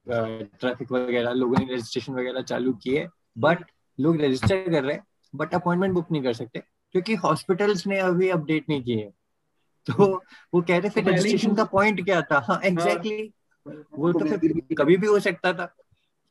ट्रैफ़िक 0.09 0.91
वगैरह 0.91 1.31
लोगों 1.33 1.57
ने 1.59 1.73
रजिस्ट्रेशन 1.73 2.13
वगैरह 2.13 2.41
चालू 2.43 2.73
किए। 2.83 3.07
बट 3.37 3.65
लोग 3.99 4.21
रजिस्टर 4.21 4.69
कर 4.71 4.83
रहे 4.83 4.93
हैं 4.95 5.03
बट 5.33 5.53
अपॉइंटमेंट 5.55 5.93
बुक 5.93 6.11
नहीं 6.11 6.23
कर 6.23 6.33
सकते। 6.33 6.61
क्योंकि 6.93 7.15
हॉस्पिटल्स 7.15 7.85
ने 7.87 7.99
अभी 7.99 8.29
अपडेट 8.29 8.69
नहीं 8.69 8.83
किए 8.83 9.11
तो 9.87 10.05
वो 10.53 10.61
कह 10.61 10.77
रहे 10.77 10.89
फिर 10.89 11.09
रजिस्ट्रेशन 11.09 11.55
का 11.55 11.63
पॉइंट 11.63 12.03
क्या 12.05 12.21
था? 12.21 12.39
हाँ 12.39 12.59
एग्जैक्टली 12.63 13.31
वो 13.65 14.11
तो 14.13 14.19
फिर 14.19 14.75
कभी 14.77 14.97
भी 14.97 15.07
हो 15.07 15.19
सकता 15.19 15.53
था। 15.53 15.73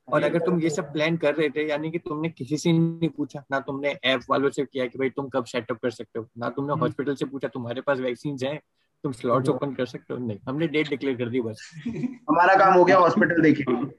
और 0.08 0.22
अगर 0.22 0.38
तुम 0.38 0.60
ये 0.60 0.70
सब 0.70 0.92
प्लान 0.92 1.16
कर 1.16 1.34
रहे 1.34 1.48
थे 1.50 1.68
यानी 1.68 1.90
कि 1.90 1.98
तुमने 1.98 2.28
किसी 2.28 2.56
से 2.56 2.72
नहीं 2.72 3.08
पूछा 3.08 3.42
ना 3.50 3.60
तुमने 3.60 3.96
ऐप 4.04 4.20
वालों 4.30 4.50
से 4.50 4.64
किया 4.64 4.86
कि 4.86 4.98
भाई 4.98 5.10
तुम 5.10 5.28
कब 5.28 5.44
सेटअप 5.44 5.78
कर 5.78 5.90
सकते 5.90 6.18
हो 6.18 6.28
ना 6.38 6.48
तुमने 6.48 6.74
हॉस्पिटल 6.74 7.10
हम्म। 7.10 7.16
से 7.16 7.24
पूछा 7.24 7.48
तुम्हारे 7.48 7.80
पास 7.80 7.98
वैक्सीन 7.98 8.36
है 8.44 8.56
तुम 9.04 9.12
स्लॉट्स 9.12 9.48
ओपन 9.48 9.66
हम्म। 9.66 9.76
कर 9.76 9.86
सकते 9.86 10.14
हो? 10.14 10.18
नहीं 10.20 10.38
हमने 10.48 10.66
डेट 10.68 10.88
डिक्लेयर 10.88 11.16
कर 11.16 11.28
दी 11.28 11.40
बस। 11.40 11.70
हमारा 12.30 12.54
काम 12.54 12.74
हो 12.74 12.84
गया 12.84 12.98
हॉस्पिटल 12.98 13.42
देखिए। 13.42 13.90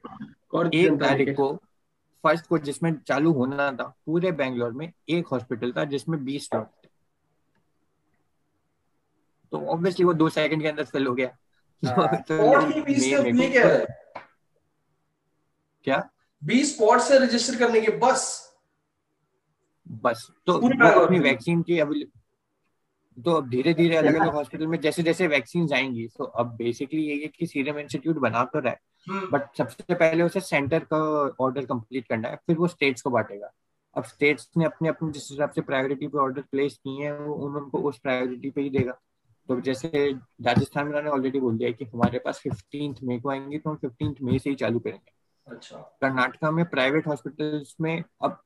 और 0.54 0.74
एक 0.74 0.92
तारीख 0.92 1.34
को 1.36 1.52
फ़र्स्ट 2.24 2.46
को 2.46 2.58
जिसमें 2.58 2.92
चालू 2.98 3.32
होना 3.32 3.70
था 3.72 3.86
पूरे 4.06 4.32
बैंगलोर 4.32 4.72
में 4.72 4.92
एक 5.08 5.26
हॉस्पिटल 5.26 5.72
था 5.72 5.84
जिसमें 5.84 6.24
बीस 6.24 6.48
थे। 6.54 6.60
तो 9.52 9.66
ऑब्वियसली 9.66 10.04
वो 10.04 10.14
दो 10.14 10.28
सेकंड 10.28 10.62
के 10.62 10.68
अंदर 10.68 10.84
फिल 10.84 11.06
हो 11.06 11.14
गया। 11.14 11.36
हाँ। 11.82 12.16
तो 12.22 12.36
क्या 15.84 15.98
बीस 16.42 16.74
स्पॉट 16.74 17.00
से 17.00 17.18
रजिस्टर 17.18 17.56
करने 17.58 17.80
के 17.80 17.92
बस। 17.98 18.54
बस। 19.88 20.30
तो 20.46 20.52
अपनी 21.04 21.18
वैक्सीन 21.18 21.62
की 21.62 21.78
अवेलेबल 21.78 22.20
तो 23.18 23.32
अब 23.32 23.48
धीरे 23.48 23.74
धीरे 23.74 23.96
अलग 23.96 24.14
अलग 24.14 24.34
हॉस्पिटल 24.34 24.66
में 24.66 24.80
जैसे 24.80 25.02
जैसे 25.02 25.26
वैक्सीन 25.26 25.68
आएँगी 25.74 26.06
तो 26.08 26.24
अब 26.24 26.54
बेसिकली 26.56 27.02
ये 27.02 27.14
है 27.14 27.28
कि 27.28 27.46
सीरम 27.46 27.78
इंस्टीट्यूट 27.78 28.16
बना 28.16 28.44
तो 28.44 28.58
रहा 28.58 28.72
है 28.72 28.78
बट 29.08 29.40
हम्म। 29.40 29.54
सबसे 29.58 29.94
पहले 29.94 30.22
उसे 30.22 30.40
सेंटर 30.40 30.84
का 30.92 30.98
ऑर्डर 31.40 31.66
कंप्लीट 31.66 32.08
करना 32.08 32.28
है 32.28 32.36
फिर 32.36 32.56
वो 32.56 32.68
स्टेट्स 32.68 33.02
को 33.02 33.10
बांटेगा। 33.10 33.50
अब 33.96 34.04
स्टेट्स 34.04 34.50
ने 34.56 34.64
अपने 34.64 34.88
अपने 34.88 35.10
जिस 35.12 35.30
हिसाब 35.30 35.50
से 35.50 35.60
प्रायोरिटी 35.60 36.06
पे 36.06 36.18
ऑर्डर 36.18 36.42
प्लेस 36.42 36.76
किए 36.76 37.04
हैं 37.04 37.18
वो 37.18 37.34
उन 37.34 37.56
उनको 37.56 37.78
उस 37.78 37.98
प्रायोरिटी 37.98 38.50
पे 38.50 38.60
ही 38.60 38.70
देगा। 38.70 38.92
तो 39.48 39.60
जैसे 39.60 40.12
राजस्थान 40.42 40.88
में 40.88 41.00
ऑलरेडी 41.02 41.40
बोल 41.40 41.58
दिया 41.58 41.70
कि 41.70 41.84
हमारे 41.84 42.18
पास 42.18 42.38
फिफ्टींथ 42.38 42.94
मई 43.04 43.18
को 43.20 43.30
आएँगे 43.30 43.58
तो 43.58 43.70
हम 43.70 43.76
फिफ्टींथ 43.76 44.14
मई 44.22 44.38
से 44.38 44.50
ही 44.50 44.56
चालू 44.56 44.78
करेंगे। 44.78 45.12
अच्छा। 45.46 45.78
कर्नाटका 46.00 46.50
में 46.50 46.64
प्राइवेट 46.64 47.06
हॉस्पिटल्स 47.06 47.74
में 47.80 48.02
अब 48.22 48.42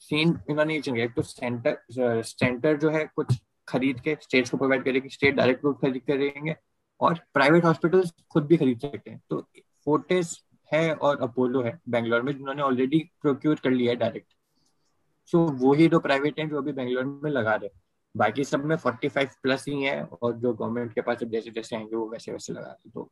सीन 0.00 0.38
इन्होंने 0.50 0.76
ये 0.76 1.08
तो 1.08 1.22
सेंटर 1.22 2.22
सेंटर 2.22 2.76
जो 2.76 2.90
है 2.90 3.04
कुछ 3.16 3.34
खरीद 3.68 4.00
के 4.00 4.16
स्टेट्स 4.22 4.50
को 4.50 4.56
प्रोवाइड 4.56 4.84
करेगी 4.84 5.08
स्टेट 5.08 5.34
डायरेक्ट 5.34 5.66
खरीद 5.66 6.02
करेंगे 6.06 6.56
और 7.00 7.20
प्राइवेट 7.34 7.64
हॉस्पिटल्स 7.64 8.12
खुद 8.32 8.46
भी 8.46 8.56
खरीद 8.56 8.78
सकते 8.78 9.10
हैं। 9.10 9.22
तो 9.30 9.48
फोर्टेस 9.84 10.44
है 10.72 10.94
और 10.94 11.20
अपोलो 11.20 11.62
है 11.62 11.80
बैंगलोर 11.88 12.22
में 12.22 12.36
जिन्होंने 12.36 12.62
ऑलरेडी 12.62 13.10
प्रोक्योर 13.22 13.60
कर 13.64 13.70
लिया 13.70 13.90
है 13.90 13.96
डायरेक्ट 13.96 14.34
सो 15.26 15.48
so, 15.48 15.54
वो 15.60 15.72
ही 15.72 15.88
दो 15.88 15.98
प्राइवेट 15.98 16.40
हैं 16.40 16.48
जो 16.48 16.58
अभी 16.58 16.72
बैंगलोर 16.72 17.04
में 17.04 17.30
लगा 17.30 17.54
रहे 17.54 17.70
बाकी 18.16 18.44
सब 18.44 18.64
में 18.64 18.76
फोर्टी 18.76 19.08
फाइव 19.08 19.28
प्लस 19.42 19.64
ही 19.68 19.82
है 19.82 20.04
और 20.04 20.32
जो 20.32 20.54
गवर्नमेंट 20.54 20.92
के 20.92 21.00
पास 21.00 21.22
अब 21.22 21.28
जैसे 21.28 21.50
जैसे 21.50 21.76
आएँगे 21.76 21.96
वो 21.96 22.08
वैसे 22.08 22.32
वैसे 22.32 22.52
लगा 22.52 22.70
रहे 22.70 22.90
तो 22.90 23.10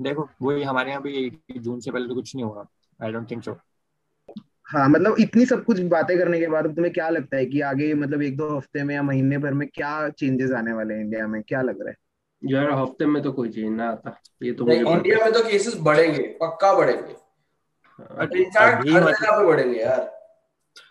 देखो 0.00 0.28
वही 0.42 0.62
हमारे 0.62 0.90
यहाँ 0.90 1.02
भी 1.02 1.40
जून 1.58 1.80
से 1.80 1.90
पहले 1.90 2.08
तो 2.08 2.14
कुछ 2.14 2.34
नहीं 2.34 2.44
होगा 2.44 2.66
आई 3.02 3.12
डोंट 3.12 3.30
थिंक 3.30 3.44
सो 3.44 3.58
हाँ 4.66 4.88
मतलब 4.88 5.16
इतनी 5.18 5.46
सब 5.46 5.64
कुछ 5.64 5.80
बातें 5.80 6.18
करने 6.18 6.38
के 6.40 6.46
बाद 6.46 6.66
तुम्हें 6.74 6.92
क्या 6.94 7.08
लगता 7.08 7.36
है 7.36 7.46
कि 7.46 7.60
आगे 7.60 7.94
मतलब 7.94 8.22
एक 8.22 8.36
दो 8.36 8.56
हफ़्ते 8.56 8.84
में 8.84 8.94
या 8.94 9.02
महीने 9.02 9.38
भर 9.38 9.52
में 9.52 9.68
क्या 9.68 10.08
चेंजेस 10.08 10.50
आने 10.50 10.72
वाले 10.72 10.94
हैं 10.94 11.00
इंडिया 11.00 11.26
में? 11.26 11.42
क्या 11.42 11.62
लग 11.62 11.80
रहा 11.80 11.90
है? 11.90 11.96
यार 12.44 12.70
हफ़्ते 12.70 13.06
में 13.06 13.22
तो 13.22 13.32
कोई 13.32 13.48
चेंज 13.48 13.76
ना 13.76 13.90
आता। 13.90 14.20
ये 14.42 14.52
तो 14.52 14.66
मुझे 14.66 14.80
इंडिया 14.80 15.24
में 15.24 15.32
तो 15.32 15.40
केसेस 15.40 15.76
बढ़ेंगे 15.80 16.22
पक्का 16.22 16.74
बढ़ेंगे। 16.74 17.12
हाँ, 17.98 18.06
हर 18.18 19.04
जगह 19.04 19.38
पे 19.38 19.46
बढ़ेंगे 19.46 19.80
यार। 19.80 20.22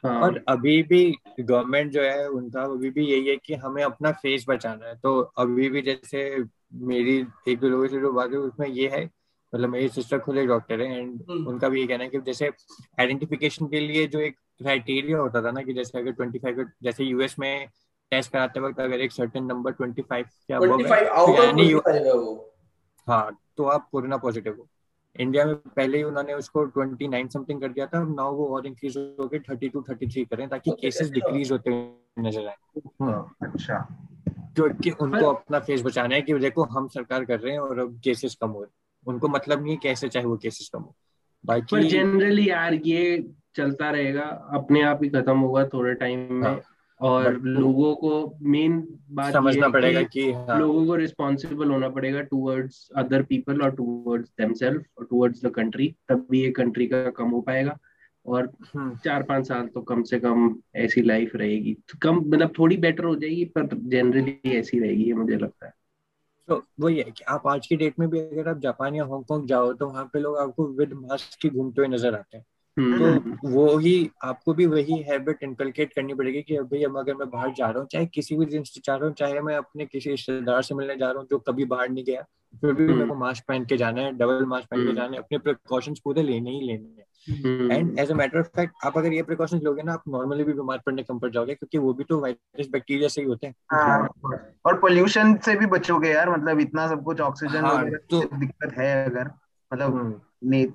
हाँ. 0.05 0.21
और 0.21 0.43
अभी 0.47 0.83
भी 0.83 1.15
गवर्नमेंट 1.39 1.91
जो 1.91 2.01
है 2.01 2.29
उनका 2.29 2.61
अभी 2.61 2.89
भी 2.89 3.05
यही 3.05 3.27
है 3.27 3.37
कि 3.37 3.53
हमें 3.53 3.83
अपना 3.83 4.11
फेस 4.11 4.45
बचाना 4.49 4.87
है। 4.87 4.95
तो 4.95 5.19
अभी 5.19 5.69
भी 5.69 5.81
जैसे 5.81 6.43
मेरी 6.73 7.27
एक 7.47 7.59
दो 7.59 7.69
लोगों 7.69 7.87
से 7.87 7.99
जो 7.99 8.11
बात 8.11 8.31
है 8.31 8.37
उसमें 8.37 8.67
ये 8.67 8.89
है 8.89 9.20
मतलब 9.53 9.69
मेरी 9.69 9.89
सिस्टर 9.89 10.19
खुद 10.19 10.37
एक 10.37 10.47
डॉक्टर 10.47 10.81
है 10.81 10.99
एंड 10.99 11.23
हम्म। 11.29 11.47
उनका 11.47 11.69
भी 11.69 11.81
ये 11.81 11.87
कहना 11.87 12.03
है 12.03 12.09
कि 12.09 12.19
जैसे 12.19 12.49
आइडेंटिफिकेशन 12.99 13.67
के 13.67 13.79
लिए 13.79 14.07
जो 14.07 14.19
एक 14.19 14.35
क्राइटेरिया 14.57 15.17
होता 15.17 15.41
था 15.41 15.51
ना 15.51 15.61
कि 15.61 15.73
जैसे 15.73 15.99
अगर 15.99 16.11
ट्वेंटी 16.11 16.39
फाइव 16.39 16.65
जैसे 16.83 17.03
यूएस 17.03 17.35
में 17.39 17.67
टेस्ट 18.11 18.31
कराते 18.31 18.59
वक्त 18.59 18.79
अगर 18.79 18.99
एक 18.99 19.11
सर्टेन 19.11 19.45
नंबर 19.45 19.71
ट्वेंटी 19.71 20.01
फाइव 20.01 20.25
क्या 20.47 20.59
तो 20.59 20.65
हाँ 23.07 23.37
तो 23.57 23.63
आप 23.63 23.87
कोरोना 23.91 24.17
पॉजिटिव 24.17 24.55
हो। 24.59 24.67
इंडिया 25.19 25.45
में 25.45 25.55
पहले 25.55 25.97
ही 25.97 26.03
उन्होंने 26.03 26.33
उसको 26.33 26.63
ट्वेंटी 26.65 27.07
नाइन 27.07 27.27
समथिंग 27.27 27.61
कर 27.61 27.67
दिया 27.67 27.85
था 27.85 28.03
नाउ 28.03 28.35
वो 28.35 28.47
और 28.55 28.67
इंक्रीज 28.67 28.97
हो 28.97 29.27
टू 29.27 29.81
थर्टी 29.81 30.07
थ्री 30.07 30.25
करें 30.25 30.47
ताकि 30.49 30.71
केसेस 30.71 31.09
डिक्रीज 31.11 31.51
होते 31.51 31.71
नज़र 32.19 32.47
आए। 32.47 32.55
हम्म। 33.01 33.47
अच्छा। 33.47 33.77
क्योंकि 34.55 34.91
उनको 34.91 35.25
अपना 35.25 35.59
फेस 35.59 35.81
बचाना 35.81 36.15
है 36.15 36.21
कि 36.21 36.33
देखो 36.33 36.63
हम 36.63 36.87
सरकार 36.87 37.25
कर 37.25 37.39
रहे 37.39 37.53
हैं 37.53 37.59
और 37.59 37.79
अब 37.79 37.99
केसेस 38.03 38.35
कम 38.35 38.49
हो 38.49 38.61
रहे 38.61 38.80
उनको 39.07 39.27
मतलब 39.27 39.63
नहीं 39.63 39.77
कैसे 39.77 40.07
चाहे 40.09 40.25
वो 40.25 40.37
केसेस 40.37 40.69
कम 40.73 40.79
हो। 40.79 40.95
बाकी 41.43 41.87
जनरली 41.89 42.49
यार 42.49 42.73
ये 42.73 43.23
चलता 43.55 43.89
रहेगा 43.91 44.23
अपने 44.53 44.81
आप 44.81 44.99
ही 45.03 45.09
खत्म 45.09 45.37
होगा 45.37 45.65
थोड़े 45.67 45.93
टाइम 45.93 46.33
में। 46.33 46.47
हाँ, 46.47 46.61
और 46.99 47.39
लोगों 47.41 47.93
को 47.95 48.37
मेन 48.41 48.77
बात 49.11 49.33
समझना 49.33 49.69
पड़ेगा 49.69 50.01
कि 50.03 50.31
हाँ. 50.31 50.59
लोगों 50.59 50.85
को 50.85 50.95
रिस्पॉन्सिबल 50.95 51.71
होना 51.71 51.89
पड़ेगा 51.89 52.21
टूवर्ड्स 52.21 52.87
अदर 52.97 53.23
पीपल 53.23 53.61
और 53.61 53.71
टूवर्ड्स 53.75 54.29
देमसेल्फ 54.39 54.83
और 54.97 55.07
टूवर्ड्स 55.09 55.45
द 55.45 55.51
कंट्री 55.51 55.87
तभी 56.09 56.41
ये 56.41 56.51
कंट्री 56.51 56.87
का 56.87 57.09
कम 57.09 57.29
हो 57.29 57.41
पाएगा। 57.41 57.77
और 58.25 58.51
हम्म। 58.75 58.95
चार 58.95 59.23
पाँच 59.23 59.47
साल 59.47 59.67
तो 59.67 59.81
कम 59.81 60.01
से 60.03 60.19
कम 60.19 60.55
ऐसी 60.75 61.01
लाइफ 61.01 61.35
रहेगी। 61.35 61.75
कम 62.01 62.15
मतलब 62.15 62.53
थोड़ी 62.59 62.77
बेटर 62.77 63.03
हो 63.03 63.15
जाएगी 63.15 63.45
पर 63.45 63.67
जनरली 63.73 64.51
ऐसी 64.51 64.79
रहेगी 64.79 65.13
मुझे 65.13 65.35
लगता 65.35 65.65
है। 65.65 65.73
तो 66.51 66.63
वही 66.79 66.97
है 66.97 67.03
कि 67.03 67.23
आप 67.29 67.47
आज 67.47 67.67
की 67.67 67.75
डेट 67.75 67.99
में 67.99 68.09
भी 68.09 68.19
अगर 68.19 68.47
आप 68.49 68.57
जापान 68.59 68.95
या 68.95 69.03
हांगकॉन्ग 69.05 69.47
जाओ 69.47 69.71
तो 69.73 69.87
वहाँ 69.87 70.05
पे 70.13 70.19
लोग 70.19 70.37
आपको 70.37 70.67
विद 70.77 70.93
मास्क 70.93 71.37
के 71.41 71.49
घूमते 71.49 71.81
हुए 71.81 71.87
नज़र 71.87 72.15
आते 72.15 72.37
हैं 72.37 72.45
हम्म। 72.77 73.17
तो 73.19 73.49
वो 73.49 73.77
ही 73.77 74.09
आपको 74.23 74.53
भी 74.53 74.65
वही 74.65 74.97
हैबिट 75.01 75.43
इनकलकेट 75.43 75.93
करनी 75.93 76.13
पड़ेगी 76.13 76.41
कि 76.41 76.57
भाई 76.57 76.83
अब 76.83 76.97
अगर 76.97 77.15
मैं 77.15 77.29
बाहर 77.29 77.53
जा 77.53 77.69
रहा 77.69 77.79
हूँ 77.79 77.87
चाहे 77.87 78.05
किसी 78.05 78.35
भी 78.35 78.45
दिन 78.45 78.63
से 78.63 78.81
जा 78.85 78.95
रहा 78.95 79.05
हूँ 79.05 79.13
चाहे 79.13 79.41
मैं 79.41 79.55
अपने 79.55 79.85
किसी 79.85 80.09
रिश्तेदार 80.09 80.61
से 80.61 80.75
मिलने 80.75 80.95
जा 80.95 81.11
रहा 81.11 81.19
हूँ 81.19 81.27
जो 81.31 81.39
कभी 81.39 81.65
बाहर 81.65 81.89
नहीं 81.89 82.03
गया 82.03 82.25
फिर 82.53 82.73
भी 82.73 82.87
मेरे 82.87 83.07
को 83.07 83.15
मास्क 83.15 83.41
हम्म। 83.41 83.57
पहन 83.57 83.65
के 83.65 83.77
जाना 83.77 84.01
है 84.01 84.11
डबल 84.13 84.45
मास्क 84.45 84.67
पहन 84.69 84.79
के 84.79 84.85
हम्म। 84.85 84.95
जाना 84.95 85.11
है 85.11 85.17
अपने 85.17 85.37
प्रिकॉशंस 85.37 85.99
पूरे 85.99 86.23
लेने 86.23 86.51
ही 86.51 86.61
लेने 86.61 86.87
हैं 86.89 87.05
and 87.71 87.99
as 87.99 88.11
a 88.11 88.13
matter 88.13 88.39
of 88.39 88.47
fact 88.47 88.85
आप 88.85 88.97
अगर 88.97 89.13
ये 89.13 89.23
प्रिकॉशन 89.23 89.59
लोगे 89.59 89.83
ना 89.83 89.93
आप 89.93 90.03
नॉर्मली 90.07 90.43
भी 90.43 90.53
बीमार 90.53 90.81
पड़ने 90.85 91.03
कम 91.03 91.19
पड़ 91.19 91.29
जाओगे 91.31 91.55
क्योंकि 91.55 91.77
वो 91.77 91.93
भी 91.93 92.03
तो 92.03 92.19
वायरस 92.19 92.69
बैक्टीरिया 92.69 93.07
से 93.07 93.21
ही 93.21 93.27
होते 93.27 93.47
हैं 93.47 93.53
हाँ, 93.71 94.07
और 94.65 94.79
पोल्यूशन 94.79 95.35
से 95.35 95.55
भी 95.55 95.65
बचोगे 95.67 96.09
यार 96.09 96.29
मतलब 96.29 96.59
इतना 96.59 96.87
सब 96.87 97.03
कुछ 97.03 97.21
ऑक्सीजन 97.21 97.65
हाँ, 97.65 97.83
तो 98.09 98.23
दिक्कत 98.35 98.77
है 98.77 98.93
अगर 99.05 99.31
मतलब 99.71 99.95
हम्म। 99.95 100.65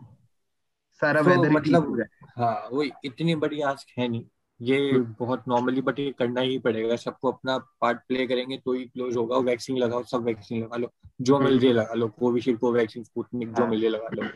सारा 1.02 1.20
वेदर 1.20 1.50
मतलब 1.50 2.04
हाँ 2.38 2.68
वो 2.72 2.82
इतनी 2.82 3.34
बड़ी 3.36 3.60
आस्क 3.62 3.98
है 3.98 4.08
नहीं 4.08 4.24
ये 4.60 4.76
हम्म। 4.90 5.14
बहुत 5.18 5.42
नॉर्मली 5.48 5.80
बट 5.80 5.98
ये 5.98 6.14
करना 6.18 6.40
ही 6.40 6.58
पड़ेगा। 6.58 6.96
सबको 6.96 7.30
अपना 7.32 7.58
पार्ट 7.80 7.98
प्ले 8.08 8.26
करेंगे 8.26 8.56
तो 8.56 8.72
ही 8.72 8.84
क्लोज 8.84 9.16
होगा। 9.16 9.38
वैक्सीन 9.46 9.78
लगाओ 9.78 10.02
सब 10.02 10.24
वैक्सीन 10.24 10.62
लगा 10.62 10.76
लो। 10.76 10.90
जो 11.20 11.38
मिल 11.40 11.58
जाए 11.58 11.72
लगा 11.72 11.94
लो। 11.94 12.08
कोविशील्ड 12.18 12.58
कोवैक्सीन 12.58 13.04
स्पुतनिक 13.04 13.52
जो 13.52 13.62
हाँ। 13.62 13.70
मिल 13.70 13.80
जाए 13.80 13.90
लगा 13.90 14.08
लो। 14.14 14.28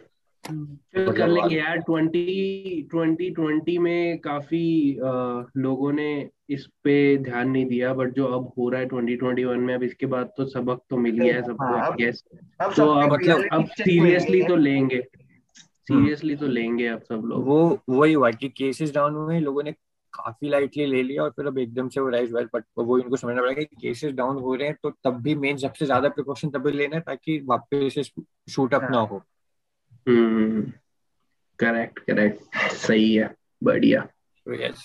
फिर 0.45 1.11
कर 1.13 1.29
लेंगे 1.29 1.57
यार 1.57 1.77
ट्वेंटी 1.79 2.83
ट्वेंटी 2.91 3.29
ट्वेंटी 3.31 3.77
में 3.79 4.19
काफ़ी 4.19 4.99
आ, 4.99 5.11
लोगों 5.57 5.93
ने 5.93 6.29
इस 6.51 6.67
पे 6.85 6.95
ध्यान 7.19 7.51
नहीं 7.51 7.65
दिया 7.67 7.93
बट 7.95 8.15
जो 8.15 8.27
अब 8.27 8.53
हो 8.59 8.69
रहा 8.69 8.81
है 8.81 8.87
ट्वेंटी 8.87 9.17
ट्वेंटी 9.17 9.45
वन 9.45 9.61
में 9.61 9.75
अब 9.75 9.83
इसके 9.83 10.07
बाद 10.07 10.33
तो 10.37 10.45
सबक 10.45 10.81
तो 10.91 10.97
मिल 10.97 11.19
गया 11.19 11.35
है 11.35 11.43
सबको 11.43 11.77
हाँ, 11.77 11.95
यस 12.01 12.23
तो 12.77 12.87
अब 12.87 13.13
मतलब 13.13 13.45
अब 13.53 13.67
सीरियसली 13.73 14.43
तो 14.45 14.57
लेंगे। 14.57 15.03
सीरियसली 15.57 16.37
तो 16.37 16.47
लेंगे 16.47 16.87
अब 16.87 17.03
सब 17.03 17.23
लोग। 17.25 17.45
वो 17.47 17.79
वही 17.89 18.13
हुआ 18.13 18.31
कि 18.31 18.49
केसेस 18.49 18.95
डाउन 18.95 19.15
हुए 19.15 19.39
लोगों 19.41 19.63
ने 19.63 19.75
काफ़ी 20.13 20.49
लाइटली 20.49 20.87
ले 20.87 21.03
लिया 21.03 21.23
और 21.23 21.31
फिर 21.31 21.47
अब 21.47 21.59
एकदम 21.59 21.89
से 21.89 22.01
वो 22.01 22.09
राइज 22.09 22.33
वेल 22.33 22.49
बट 22.55 22.65
वो 22.79 22.99
इनको 22.99 23.17
समझना 23.17 23.43
पड़ेगा 23.43 23.63
कि 23.63 23.77
केसेस 23.77 24.13
डाउन 24.13 24.37
हो 24.37 24.55
रहे 24.55 24.69
हैं 24.69 24.77
तो 24.83 24.91
तब 24.91 25.23
भी 25.23 25.35
मेन 25.35 25.57
सबसे 25.57 25.87
ज़्यादा 25.87 26.09
प्रिकॉशन 26.09 26.51
तभी 26.51 26.73
लेना 26.73 26.97
है 26.97 27.03
ताकि 27.03 27.41
वापस 27.45 28.11
शूट 28.51 28.75
अप 28.75 28.83
ना 28.83 28.99
हो। 28.99 29.23
करेक्ट 30.09 32.01
हम्म, 32.01 32.17
करेक्ट 32.17 32.57
सही 32.73 33.15
है 33.15 33.35
बढ़िया। 33.65 34.09
Yes 34.49 34.85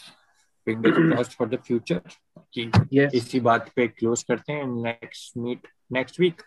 fingers 0.65 0.95
crossed 0.95 1.31
for 1.31 1.49
the 1.49 1.55
future 1.55 2.01
कि 2.37 2.71
इसी 3.17 3.39
बात 3.39 3.71
पे 3.75 3.87
क्लोज 3.87 4.23
करते 4.23 4.53
हैं 4.53 4.65
नेक्स्ट 4.67 5.37
मीट 5.37 5.67
नेक्स्ट 5.91 6.19
वीक 6.19 6.41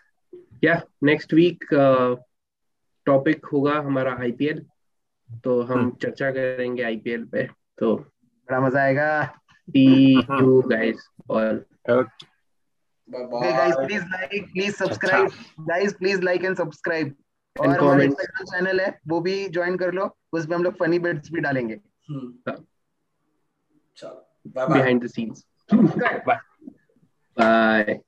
या 0.63 0.81
नेक्स्ट 1.03 1.33
वीक 1.33 1.65
टॉपिक 3.05 3.45
होगा 3.45 3.73
हमारा 3.73 4.17
आईपीएल 4.19 4.65
तो 5.43 5.61
हम 5.61 5.89
hmm. 5.89 6.01
चर्चा 6.01 6.31
करेंगे 6.31 6.83
आईपीएल 6.83 7.25
पे 7.25 7.43
तो 7.77 8.05
बड़ा 8.49 8.59
मज़ा 8.59 8.81
आएगा। 8.81 9.09
See 9.67 9.83
you 10.19 10.61
guys 10.69 11.07
all 11.31 11.63
guys 13.07 13.75
please 13.75 14.03
like 14.03 14.51
please 14.53 14.75
subscribe 14.75 15.31
guys 15.69 15.93
please 15.93 16.21
like 16.21 16.43
and 16.45 16.57
subscribe 16.57 17.15
और 17.55 17.77
कमेंट 17.79 18.21
चैनल 18.41 18.79
है 18.81 18.97
वो 19.07 19.19
भी 19.21 19.47
ज्वाइन 19.49 19.77
कर 19.77 19.91
लो। 19.93 20.15
उसमें 20.33 20.55
हम 20.57 20.63
लोग 20.63 20.73
फनी 20.79 20.99
बिट्स 20.99 21.31
भी 21.31 21.41
डालेंगे। 21.41 21.79
हम्म। 22.09 22.53
चलो 23.97 24.25
bye 24.47 24.65
bye 24.67 24.73
behind 24.73 25.03
the 25.03 25.07
scenes 25.07 25.45
bye 25.73 26.21
bye 27.37 27.99